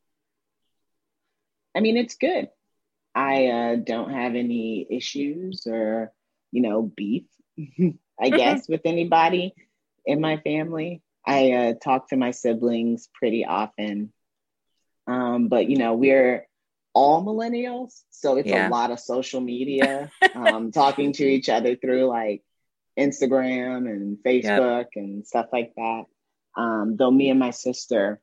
I 1.75 1.79
mean, 1.79 1.97
it's 1.97 2.15
good. 2.15 2.49
I 3.15 3.47
uh, 3.47 3.75
don't 3.75 4.11
have 4.11 4.35
any 4.35 4.85
issues 4.89 5.65
or, 5.65 6.11
you 6.51 6.61
know, 6.61 6.83
beef, 6.83 7.23
I 8.19 8.29
guess, 8.29 8.67
with 8.69 8.81
anybody 8.85 9.53
in 10.05 10.21
my 10.21 10.37
family. 10.37 11.01
I 11.25 11.51
uh, 11.51 11.73
talk 11.73 12.09
to 12.09 12.17
my 12.17 12.31
siblings 12.31 13.09
pretty 13.13 13.45
often. 13.45 14.11
Um, 15.07 15.47
but, 15.47 15.69
you 15.69 15.77
know, 15.77 15.93
we're 15.93 16.47
all 16.93 17.23
millennials. 17.23 18.01
So 18.11 18.37
it's 18.37 18.49
yeah. 18.49 18.67
a 18.67 18.69
lot 18.69 18.91
of 18.91 18.99
social 18.99 19.41
media, 19.41 20.11
um, 20.35 20.71
talking 20.71 21.13
to 21.13 21.25
each 21.25 21.49
other 21.49 21.75
through 21.75 22.05
like 22.05 22.43
Instagram 22.97 23.89
and 23.89 24.17
Facebook 24.25 24.79
yep. 24.79 24.89
and 24.95 25.25
stuff 25.25 25.47
like 25.51 25.73
that. 25.75 26.03
Um, 26.55 26.97
though 26.97 27.11
me 27.11 27.29
and 27.29 27.39
my 27.39 27.51
sister 27.51 28.19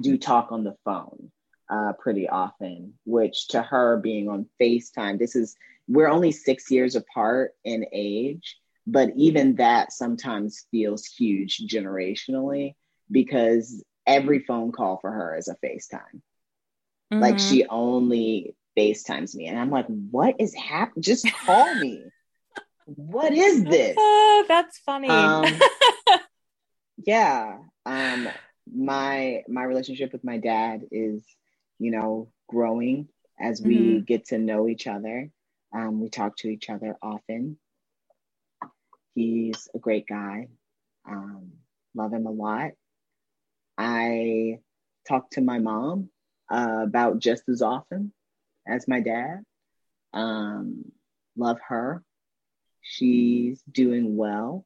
do 0.00 0.16
talk 0.16 0.52
on 0.52 0.64
the 0.64 0.76
phone 0.84 1.30
uh, 1.68 1.92
pretty 1.98 2.28
often, 2.28 2.94
which 3.04 3.48
to 3.48 3.62
her 3.62 3.98
being 3.98 4.28
on 4.28 4.46
FaceTime, 4.60 5.18
this 5.18 5.36
is, 5.36 5.56
we're 5.88 6.08
only 6.08 6.32
six 6.32 6.70
years 6.70 6.96
apart 6.96 7.52
in 7.64 7.86
age 7.92 8.56
but 8.86 9.10
even 9.16 9.56
that 9.56 9.92
sometimes 9.92 10.66
feels 10.70 11.04
huge 11.04 11.58
generationally 11.58 12.74
because 13.10 13.84
every 14.06 14.40
phone 14.40 14.72
call 14.72 14.98
for 14.98 15.10
her 15.10 15.36
is 15.36 15.48
a 15.48 15.56
FaceTime. 15.64 16.00
Mm-hmm. 17.12 17.20
Like 17.20 17.38
she 17.38 17.66
only 17.66 18.56
FaceTimes 18.76 19.34
me. 19.34 19.46
And 19.46 19.58
I'm 19.58 19.70
like, 19.70 19.86
what 19.86 20.36
is 20.40 20.54
happening? 20.54 21.02
Just 21.02 21.30
call 21.32 21.74
me. 21.76 22.04
What 22.96 23.32
is 23.32 23.64
this? 23.64 23.96
Oh, 23.98 24.44
that's 24.48 24.78
funny. 24.78 25.08
Um, 25.08 25.44
yeah. 27.06 27.58
Um, 27.86 28.28
my 28.72 29.42
my 29.48 29.64
relationship 29.64 30.12
with 30.12 30.24
my 30.24 30.38
dad 30.38 30.82
is, 30.90 31.24
you 31.78 31.90
know, 31.90 32.30
growing 32.48 33.08
as 33.38 33.60
we 33.62 33.76
mm-hmm. 33.76 34.04
get 34.04 34.26
to 34.26 34.38
know 34.38 34.68
each 34.68 34.86
other. 34.86 35.30
Um, 35.72 36.00
we 36.00 36.08
talk 36.08 36.36
to 36.38 36.48
each 36.48 36.68
other 36.68 36.96
often. 37.02 37.58
He's 39.14 39.68
a 39.74 39.78
great 39.78 40.06
guy. 40.06 40.48
Um, 41.08 41.52
love 41.94 42.12
him 42.12 42.26
a 42.26 42.30
lot. 42.30 42.72
I 43.78 44.58
talk 45.08 45.30
to 45.30 45.40
my 45.40 45.58
mom 45.58 46.10
uh, 46.50 46.80
about 46.82 47.18
just 47.18 47.48
as 47.48 47.62
often 47.62 48.12
as 48.66 48.88
my 48.88 49.00
dad. 49.00 49.42
Um, 50.12 50.92
love 51.36 51.58
her. 51.68 52.02
She's 52.82 53.62
doing 53.70 54.16
well. 54.16 54.64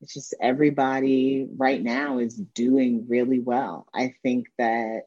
It's 0.00 0.14
just 0.14 0.34
everybody 0.40 1.46
right 1.56 1.82
now 1.82 2.18
is 2.18 2.34
doing 2.34 3.06
really 3.08 3.40
well. 3.40 3.86
I 3.94 4.14
think 4.22 4.46
that 4.58 5.02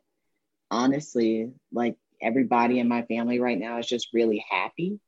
honestly, 0.71 1.51
like 1.71 1.97
everybody 2.21 2.80
in 2.80 2.88
my 2.88 3.03
family 3.03 3.39
right 3.39 3.60
now 3.60 3.77
is 3.80 3.88
just 3.88 4.10
really 4.13 4.43
happy. 4.49 4.99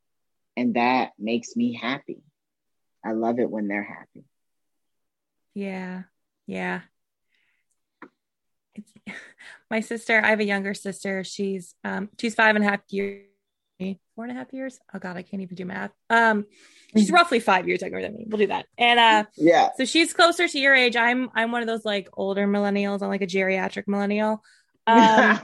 And 0.56 0.76
that 0.76 1.12
makes 1.18 1.56
me 1.56 1.74
happy. 1.74 2.22
I 3.04 3.14
love 3.14 3.40
it 3.40 3.50
when 3.50 3.68
they're 3.68 3.84
happy. 3.84 4.26
Yeah. 5.54 6.04
Yeah. 6.46 6.82
It's, 8.76 8.94
my 9.72 9.80
sister, 9.80 10.22
I 10.24 10.30
have 10.30 10.40
a 10.40 10.46
younger 10.46 10.74
sister. 10.74 11.24
She's 11.24 11.76
um 11.84 12.10
she's 12.20 12.36
five 12.36 12.56
and 12.56 12.66
a 12.66 12.70
half 12.70 12.82
years, 12.90 13.26
four 14.16 14.26
and 14.26 14.32
a 14.32 14.36
half 14.36 14.52
years. 14.52 14.80
Oh 14.94 15.00
god, 15.00 15.18
I 15.18 15.22
can't 15.22 15.42
even 15.42 15.56
do 15.56 15.66
math. 15.66 15.92
Um 16.10 16.46
she's 16.96 17.08
mm-hmm. 17.08 17.16
roughly 17.16 17.40
five 17.40 17.68
years 17.68 17.82
younger 17.82 18.02
than 18.02 18.14
me. 18.14 18.26
We'll 18.28 18.40
do 18.40 18.48
that. 18.48 18.66
And 18.78 19.00
uh 19.00 19.24
yeah, 19.38 19.70
so 19.78 19.86
she's 19.86 20.14
closer 20.14 20.48
to 20.48 20.60
your 20.60 20.76
age. 20.76 20.96
I'm 20.96 21.30
I'm 21.34 21.52
one 21.52 21.62
of 21.62 21.68
those 21.68 21.86
like 21.86 22.10
older 22.14 22.48
millennials. 22.48 23.02
I'm 23.02 23.10
like 23.10 23.22
a 23.22 23.28
geriatric 23.28 23.88
millennial. 23.88 24.44
Um, 24.88 25.40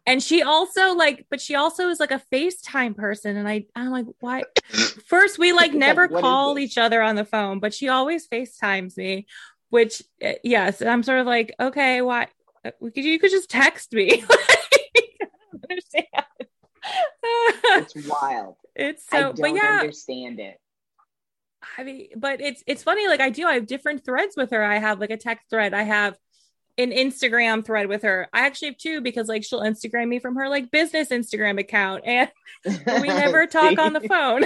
and 0.06 0.22
she 0.22 0.42
also 0.42 0.94
like, 0.94 1.26
but 1.30 1.40
she 1.40 1.54
also 1.54 1.88
is 1.88 2.00
like 2.00 2.10
a 2.10 2.22
FaceTime 2.32 2.96
person. 2.96 3.36
And 3.36 3.46
I, 3.46 3.66
I'm 3.74 3.90
like, 3.90 4.06
why? 4.20 4.44
First, 5.06 5.38
we 5.38 5.52
like 5.52 5.72
never 5.74 6.08
like, 6.08 6.22
call 6.22 6.58
each 6.58 6.78
other 6.78 7.02
on 7.02 7.16
the 7.16 7.24
phone, 7.24 7.60
but 7.60 7.74
she 7.74 7.88
always 7.88 8.26
FaceTimes 8.28 8.96
me, 8.96 9.26
which, 9.68 10.02
eh, 10.22 10.36
yes, 10.42 10.80
I'm 10.80 11.02
sort 11.02 11.20
of 11.20 11.26
like, 11.26 11.54
okay, 11.60 12.00
why? 12.00 12.28
Uh, 12.64 12.70
you 12.94 13.18
could 13.18 13.30
just 13.30 13.50
text 13.50 13.92
me. 13.92 14.24
I 14.30 14.56
don't 15.52 15.64
understand. 15.70 16.06
It's 17.22 18.08
wild. 18.08 18.56
It's 18.78 19.08
so, 19.08 19.32
but 19.32 19.54
yeah, 19.54 19.78
understand 19.80 20.38
it. 20.38 20.60
I 21.78 21.82
mean, 21.82 22.08
but 22.14 22.42
it's 22.42 22.62
it's 22.66 22.82
funny. 22.82 23.08
Like 23.08 23.20
I 23.20 23.30
do, 23.30 23.46
I 23.46 23.54
have 23.54 23.66
different 23.66 24.04
threads 24.04 24.36
with 24.36 24.50
her. 24.50 24.62
I 24.62 24.76
have 24.76 25.00
like 25.00 25.08
a 25.08 25.16
text 25.16 25.48
thread. 25.48 25.72
I 25.72 25.82
have 25.82 26.14
an 26.78 26.90
Instagram 26.90 27.64
thread 27.64 27.86
with 27.86 28.02
her. 28.02 28.28
I 28.32 28.46
actually 28.46 28.68
have 28.68 28.76
two 28.76 29.00
because 29.00 29.28
like 29.28 29.44
she'll 29.44 29.62
Instagram 29.62 30.08
me 30.08 30.18
from 30.18 30.36
her 30.36 30.48
like 30.48 30.70
business 30.70 31.08
Instagram 31.08 31.58
account 31.58 32.02
and 32.04 32.30
we 33.00 33.08
never 33.08 33.46
talk 33.46 33.78
on 33.78 33.92
the 33.92 34.00
phone. 34.00 34.44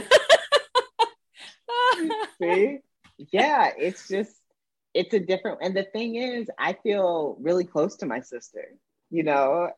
See? 2.41 2.79
Yeah, 3.33 3.73
it's 3.77 4.09
just 4.09 4.37
it's 4.95 5.13
a 5.15 5.21
different 5.21 5.59
and 5.63 5.77
the 5.77 5.85
thing 5.85 6.17
is 6.17 6.49
I 6.59 6.75
feel 6.83 7.37
really 7.41 7.65
close 7.65 7.97
to 7.97 8.07
my 8.07 8.21
sister, 8.21 8.77
you 9.11 9.23
know, 9.23 9.71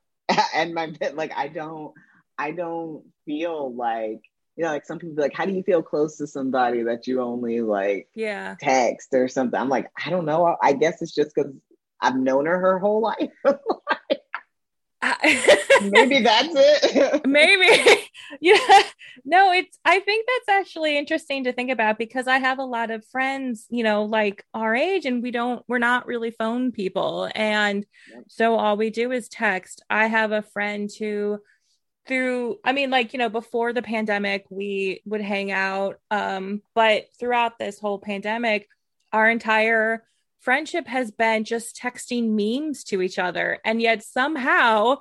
and 0.54 0.74
my 0.74 0.92
like 1.14 1.32
I 1.34 1.48
don't 1.48 1.94
I 2.42 2.50
don't 2.50 3.04
feel 3.24 3.72
like 3.72 4.20
you 4.56 4.64
know, 4.64 4.70
like 4.70 4.84
some 4.84 4.98
people 4.98 5.14
like, 5.16 5.32
how 5.32 5.46
do 5.46 5.52
you 5.52 5.62
feel 5.62 5.82
close 5.82 6.16
to 6.18 6.26
somebody 6.26 6.82
that 6.82 7.06
you 7.06 7.22
only 7.22 7.60
like 7.60 8.08
yeah 8.14 8.56
text 8.60 9.08
or 9.12 9.28
something? 9.28 9.58
I'm 9.58 9.68
like, 9.68 9.88
I 10.04 10.10
don't 10.10 10.26
know. 10.26 10.56
I 10.60 10.72
guess 10.72 11.00
it's 11.00 11.14
just 11.14 11.34
because 11.34 11.52
I've 12.00 12.16
known 12.16 12.46
her 12.46 12.58
her 12.58 12.78
whole 12.80 13.00
life. 13.12 13.30
Maybe 15.82 16.20
that's 16.20 16.52
it. 16.52 17.24
Maybe. 17.26 18.08
yeah. 18.40 18.82
No, 19.24 19.52
it's 19.52 19.78
I 19.84 20.00
think 20.00 20.26
that's 20.26 20.58
actually 20.58 20.98
interesting 20.98 21.44
to 21.44 21.52
think 21.52 21.70
about 21.70 21.96
because 21.96 22.26
I 22.26 22.38
have 22.38 22.58
a 22.58 22.64
lot 22.64 22.90
of 22.90 23.06
friends, 23.06 23.66
you 23.70 23.84
know, 23.84 24.02
like 24.04 24.44
our 24.52 24.74
age 24.74 25.06
and 25.06 25.22
we 25.22 25.30
don't 25.30 25.64
we're 25.68 25.78
not 25.78 26.06
really 26.06 26.32
phone 26.32 26.72
people 26.72 27.30
and 27.34 27.86
so 28.28 28.56
all 28.56 28.76
we 28.76 28.90
do 28.90 29.12
is 29.12 29.28
text. 29.28 29.82
I 29.88 30.08
have 30.08 30.32
a 30.32 30.42
friend 30.42 30.90
who 30.98 31.38
through 32.06 32.58
I 32.64 32.72
mean 32.72 32.90
like, 32.90 33.12
you 33.12 33.18
know, 33.18 33.28
before 33.28 33.72
the 33.72 33.82
pandemic 33.82 34.46
we 34.50 35.02
would 35.04 35.20
hang 35.20 35.52
out 35.52 36.00
um 36.10 36.62
but 36.74 37.06
throughout 37.18 37.58
this 37.58 37.78
whole 37.78 37.98
pandemic 37.98 38.68
our 39.12 39.28
entire 39.30 40.04
friendship 40.40 40.88
has 40.88 41.10
been 41.10 41.44
just 41.44 41.76
texting 41.76 42.30
memes 42.30 42.84
to 42.84 43.02
each 43.02 43.18
other. 43.18 43.58
And 43.64 43.80
yet 43.80 44.02
somehow 44.02 44.98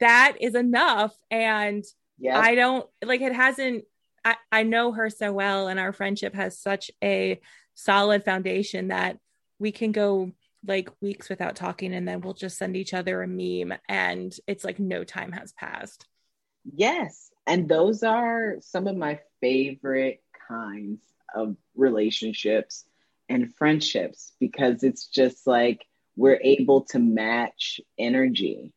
that 0.00 0.36
is 0.40 0.54
enough. 0.54 1.16
And 1.30 1.84
yeah. 2.22 2.38
i 2.38 2.54
don't 2.54 2.86
like 3.04 3.20
it 3.20 3.34
hasn't 3.34 3.84
I, 4.24 4.36
I 4.50 4.62
know 4.62 4.92
her 4.92 5.10
so 5.10 5.32
well 5.32 5.66
and 5.66 5.80
our 5.80 5.92
friendship 5.92 6.34
has 6.34 6.58
such 6.58 6.90
a 7.02 7.40
solid 7.74 8.24
foundation 8.24 8.88
that 8.88 9.18
we 9.58 9.72
can 9.72 9.92
go 9.92 10.30
like 10.64 10.90
weeks 11.00 11.28
without 11.28 11.56
talking 11.56 11.92
and 11.92 12.06
then 12.06 12.20
we'll 12.20 12.34
just 12.34 12.56
send 12.56 12.76
each 12.76 12.94
other 12.94 13.22
a 13.22 13.26
meme 13.26 13.76
and 13.88 14.32
it's 14.46 14.64
like 14.64 14.78
no 14.78 15.02
time 15.02 15.32
has 15.32 15.52
passed 15.52 16.06
yes 16.64 17.30
and 17.46 17.68
those 17.68 18.02
are 18.02 18.56
some 18.60 18.86
of 18.86 18.96
my 18.96 19.18
favorite 19.40 20.22
kinds 20.48 21.00
of 21.34 21.56
relationships 21.74 22.84
and 23.28 23.54
friendships 23.54 24.32
because 24.38 24.82
it's 24.82 25.06
just 25.06 25.46
like 25.46 25.86
we're 26.16 26.40
able 26.42 26.82
to 26.82 26.98
match 26.98 27.80
energy 27.98 28.72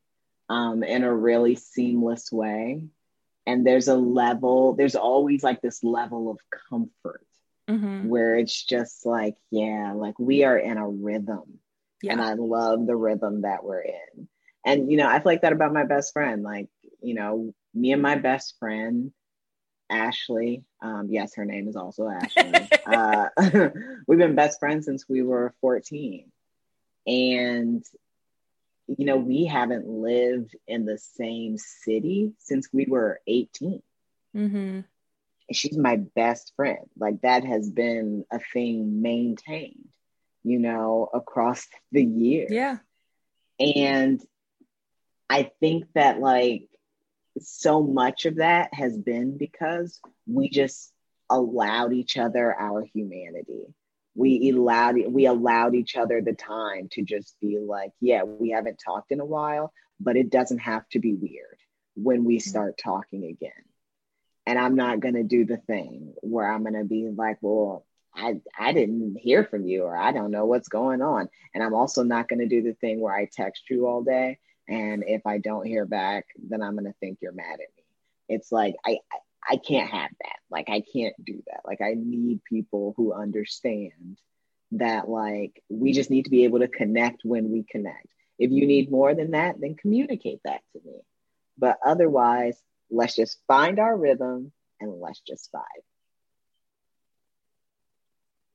um, 0.49 0.83
in 0.83 1.03
a 1.03 1.13
really 1.13 1.55
seamless 1.55 2.31
way. 2.31 2.83
And 3.45 3.65
there's 3.65 3.87
a 3.87 3.95
level, 3.95 4.73
there's 4.73 4.95
always 4.95 5.43
like 5.43 5.61
this 5.61 5.83
level 5.83 6.31
of 6.31 6.39
comfort 6.69 7.25
mm-hmm. 7.69 8.07
where 8.07 8.37
it's 8.37 8.63
just 8.63 9.05
like, 9.05 9.35
yeah, 9.51 9.93
like 9.95 10.17
we 10.17 10.43
are 10.43 10.57
in 10.57 10.77
a 10.77 10.87
rhythm. 10.87 11.59
Yeah. 12.01 12.13
And 12.13 12.21
I 12.21 12.33
love 12.33 12.87
the 12.87 12.95
rhythm 12.95 13.41
that 13.41 13.63
we're 13.63 13.81
in. 13.81 14.27
And, 14.65 14.89
you 14.89 14.97
know, 14.97 15.07
I 15.07 15.19
feel 15.19 15.31
like 15.31 15.41
that 15.41 15.53
about 15.53 15.73
my 15.73 15.85
best 15.85 16.13
friend. 16.13 16.41
Like, 16.41 16.69
you 17.01 17.13
know, 17.13 17.53
me 17.75 17.91
and 17.91 18.01
my 18.01 18.15
best 18.15 18.55
friend, 18.59 19.11
Ashley. 19.89 20.63
Um, 20.81 21.07
yes, 21.09 21.35
her 21.35 21.45
name 21.45 21.67
is 21.67 21.75
also 21.75 22.07
Ashley. 22.07 22.53
uh, 22.85 23.29
we've 24.07 24.19
been 24.19 24.35
best 24.35 24.59
friends 24.59 24.85
since 24.85 25.05
we 25.07 25.21
were 25.21 25.53
14. 25.61 26.31
And, 27.05 27.83
you 28.87 29.05
know, 29.05 29.17
we 29.17 29.45
haven't 29.45 29.87
lived 29.87 30.55
in 30.67 30.85
the 30.85 30.97
same 30.97 31.57
city 31.57 32.33
since 32.39 32.69
we 32.73 32.85
were 32.85 33.19
18. 33.27 33.81
Mm-hmm. 34.35 34.79
She's 35.51 35.77
my 35.77 35.97
best 35.97 36.53
friend. 36.55 36.89
Like, 36.97 37.21
that 37.21 37.43
has 37.43 37.69
been 37.69 38.25
a 38.31 38.39
thing 38.39 39.03
maintained, 39.03 39.89
you 40.43 40.57
know, 40.57 41.07
across 41.13 41.67
the 41.91 42.03
years. 42.03 42.49
Yeah. 42.51 42.77
And 43.59 44.19
I 45.29 45.51
think 45.59 45.85
that, 45.93 46.19
like, 46.19 46.69
so 47.39 47.83
much 47.83 48.25
of 48.25 48.35
that 48.37 48.73
has 48.73 48.97
been 48.97 49.37
because 49.37 49.99
we 50.27 50.49
just 50.49 50.91
allowed 51.29 51.93
each 51.93 52.17
other 52.17 52.53
our 52.53 52.83
humanity. 52.83 53.65
We 54.15 54.49
allowed 54.49 54.95
we 55.09 55.25
allowed 55.25 55.75
each 55.75 55.97
other 55.97 56.21
the 56.21 56.33
time 56.33 56.87
to 56.91 57.01
just 57.01 57.35
be 57.41 57.59
like, 57.59 57.91
yeah, 57.99 58.23
we 58.23 58.51
haven't 58.51 58.81
talked 58.83 59.11
in 59.11 59.19
a 59.19 59.25
while, 59.25 59.73
but 59.99 60.15
it 60.15 60.29
doesn't 60.29 60.59
have 60.59 60.87
to 60.89 60.99
be 60.99 61.13
weird 61.13 61.57
when 61.95 62.23
we 62.23 62.37
mm-hmm. 62.37 62.49
start 62.49 62.79
talking 62.81 63.25
again. 63.25 63.51
And 64.45 64.57
I'm 64.57 64.75
not 64.75 65.01
gonna 65.01 65.23
do 65.23 65.45
the 65.45 65.57
thing 65.57 66.13
where 66.21 66.49
I'm 66.49 66.63
gonna 66.63 66.85
be 66.85 67.09
like, 67.09 67.37
well, 67.41 67.85
I, 68.15 68.39
I 68.57 68.71
didn't 68.71 69.17
hear 69.19 69.43
from 69.43 69.65
you 69.65 69.83
or 69.83 69.97
I 69.97 70.11
don't 70.11 70.31
know 70.31 70.45
what's 70.45 70.69
going 70.69 71.01
on. 71.01 71.27
And 71.53 71.63
I'm 71.63 71.73
also 71.73 72.03
not 72.03 72.29
going 72.29 72.39
to 72.39 72.47
do 72.47 72.63
the 72.63 72.73
thing 72.73 73.01
where 73.01 73.13
I 73.13 73.27
text 73.31 73.69
you 73.69 73.87
all 73.87 74.03
day 74.03 74.39
and 74.67 75.03
if 75.05 75.25
I 75.25 75.37
don't 75.37 75.65
hear 75.65 75.85
back, 75.85 76.25
then 76.37 76.61
I'm 76.61 76.75
gonna 76.75 76.93
think 76.99 77.19
you're 77.21 77.31
mad 77.31 77.53
at 77.53 77.59
me. 77.59 77.83
It's 78.29 78.51
like 78.51 78.75
I 78.85 78.99
I 79.47 79.57
can't 79.57 79.89
have 79.89 80.09
that. 80.23 80.37
Like 80.49 80.69
I 80.69 80.81
can't 80.93 81.15
do 81.23 81.41
that. 81.47 81.61
Like 81.65 81.81
I 81.81 81.95
need 81.97 82.43
people 82.43 82.93
who 82.97 83.13
understand 83.13 84.17
that 84.71 85.07
like 85.07 85.61
we 85.69 85.93
just 85.93 86.09
need 86.09 86.23
to 86.23 86.31
be 86.31 86.45
able 86.45 86.59
to 86.59 86.67
connect 86.67 87.21
when 87.23 87.51
we 87.51 87.63
connect. 87.63 88.07
If 88.39 88.51
you 88.51 88.65
need 88.65 88.91
more 88.91 89.13
than 89.13 89.31
that, 89.31 89.55
then 89.59 89.75
communicate 89.75 90.41
that 90.43 90.61
to 90.73 90.81
me. 90.83 90.99
But 91.57 91.77
otherwise, 91.85 92.61
let's 92.89 93.15
just 93.15 93.39
find 93.47 93.79
our 93.79 93.95
rhythm 93.95 94.51
and 94.81 94.99
let's 94.99 95.21
just 95.21 95.51
vibe. 95.53 95.61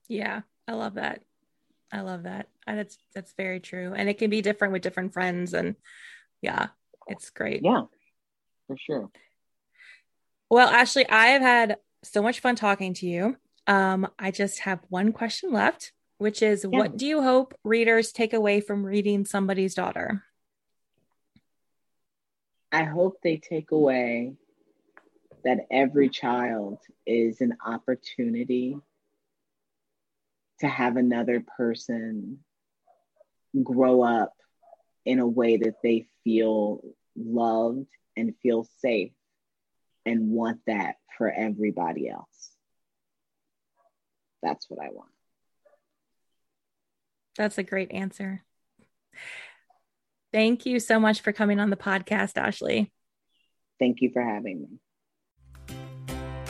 Yeah, 0.09 0.43
I 0.67 0.73
love 0.73 0.95
that. 0.95 1.23
I 1.93 2.03
love 2.03 2.25
that. 2.25 2.49
That's 2.67 2.99
that's 3.15 3.33
very 3.37 3.61
true. 3.61 3.95
And 3.97 4.09
it 4.09 4.19
can 4.19 4.31
be 4.31 4.43
different 4.43 4.73
with 4.73 4.83
different 4.83 5.13
friends 5.13 5.55
and 5.55 5.75
yeah, 6.41 6.69
it's 7.07 7.31
great. 7.31 7.63
Yeah. 7.65 7.83
For 8.67 8.77
sure. 8.77 9.11
Well, 10.49 10.69
Ashley, 10.69 11.09
I 11.09 11.29
have 11.29 11.43
had 11.43 11.77
so 12.03 12.23
much 12.23 12.41
fun 12.41 12.57
talking 12.57 12.95
to 12.95 13.07
you. 13.07 13.37
Um, 13.67 14.09
I 14.19 14.31
just 14.31 14.61
have 14.61 14.81
one 14.89 15.13
question 15.13 15.53
left, 15.53 15.93
which 16.19 16.43
is 16.43 16.65
yeah. 16.71 16.79
what 16.79 16.97
do 16.97 17.07
you 17.07 17.23
hope 17.23 17.55
readers 17.63 18.13
take 18.13 18.33
away 18.33 18.61
from 18.61 18.85
reading 18.85 19.25
somebody's 19.25 19.75
daughter? 19.75 20.25
I 22.73 22.85
hope 22.85 23.19
they 23.23 23.37
take 23.37 23.73
away 23.73 24.35
that 25.45 25.67
every 25.71 26.09
child 26.09 26.79
is 27.07 27.41
an 27.41 27.57
opportunity 27.65 28.79
to 30.61 30.69
have 30.69 30.97
another 30.97 31.45
person 31.57 32.39
grow 33.63 34.03
up 34.03 34.33
in 35.05 35.19
a 35.19 35.27
way 35.27 35.57
that 35.57 35.77
they 35.83 36.07
feel 36.25 36.83
loved 37.17 37.89
and 38.17 38.35
feel 38.43 38.67
safe 38.79 39.13
and 40.07 40.31
want 40.31 40.61
that 40.67 40.97
for 41.17 41.31
everybody 41.31 42.09
else. 42.09 42.51
That's 44.43 44.69
what 44.69 44.85
I 44.85 44.91
want. 44.91 45.11
That's 47.37 47.59
a 47.59 47.63
great 47.63 47.93
answer. 47.93 48.43
Thank 50.33 50.65
you 50.65 50.79
so 50.79 51.01
much 51.01 51.21
for 51.21 51.33
coming 51.33 51.59
on 51.59 51.71
the 51.71 51.77
podcast, 51.77 52.37
Ashley. 52.37 52.93
Thank 53.79 54.01
you 54.01 54.11
for 54.13 54.23
having 54.23 54.63
me. 54.63 54.79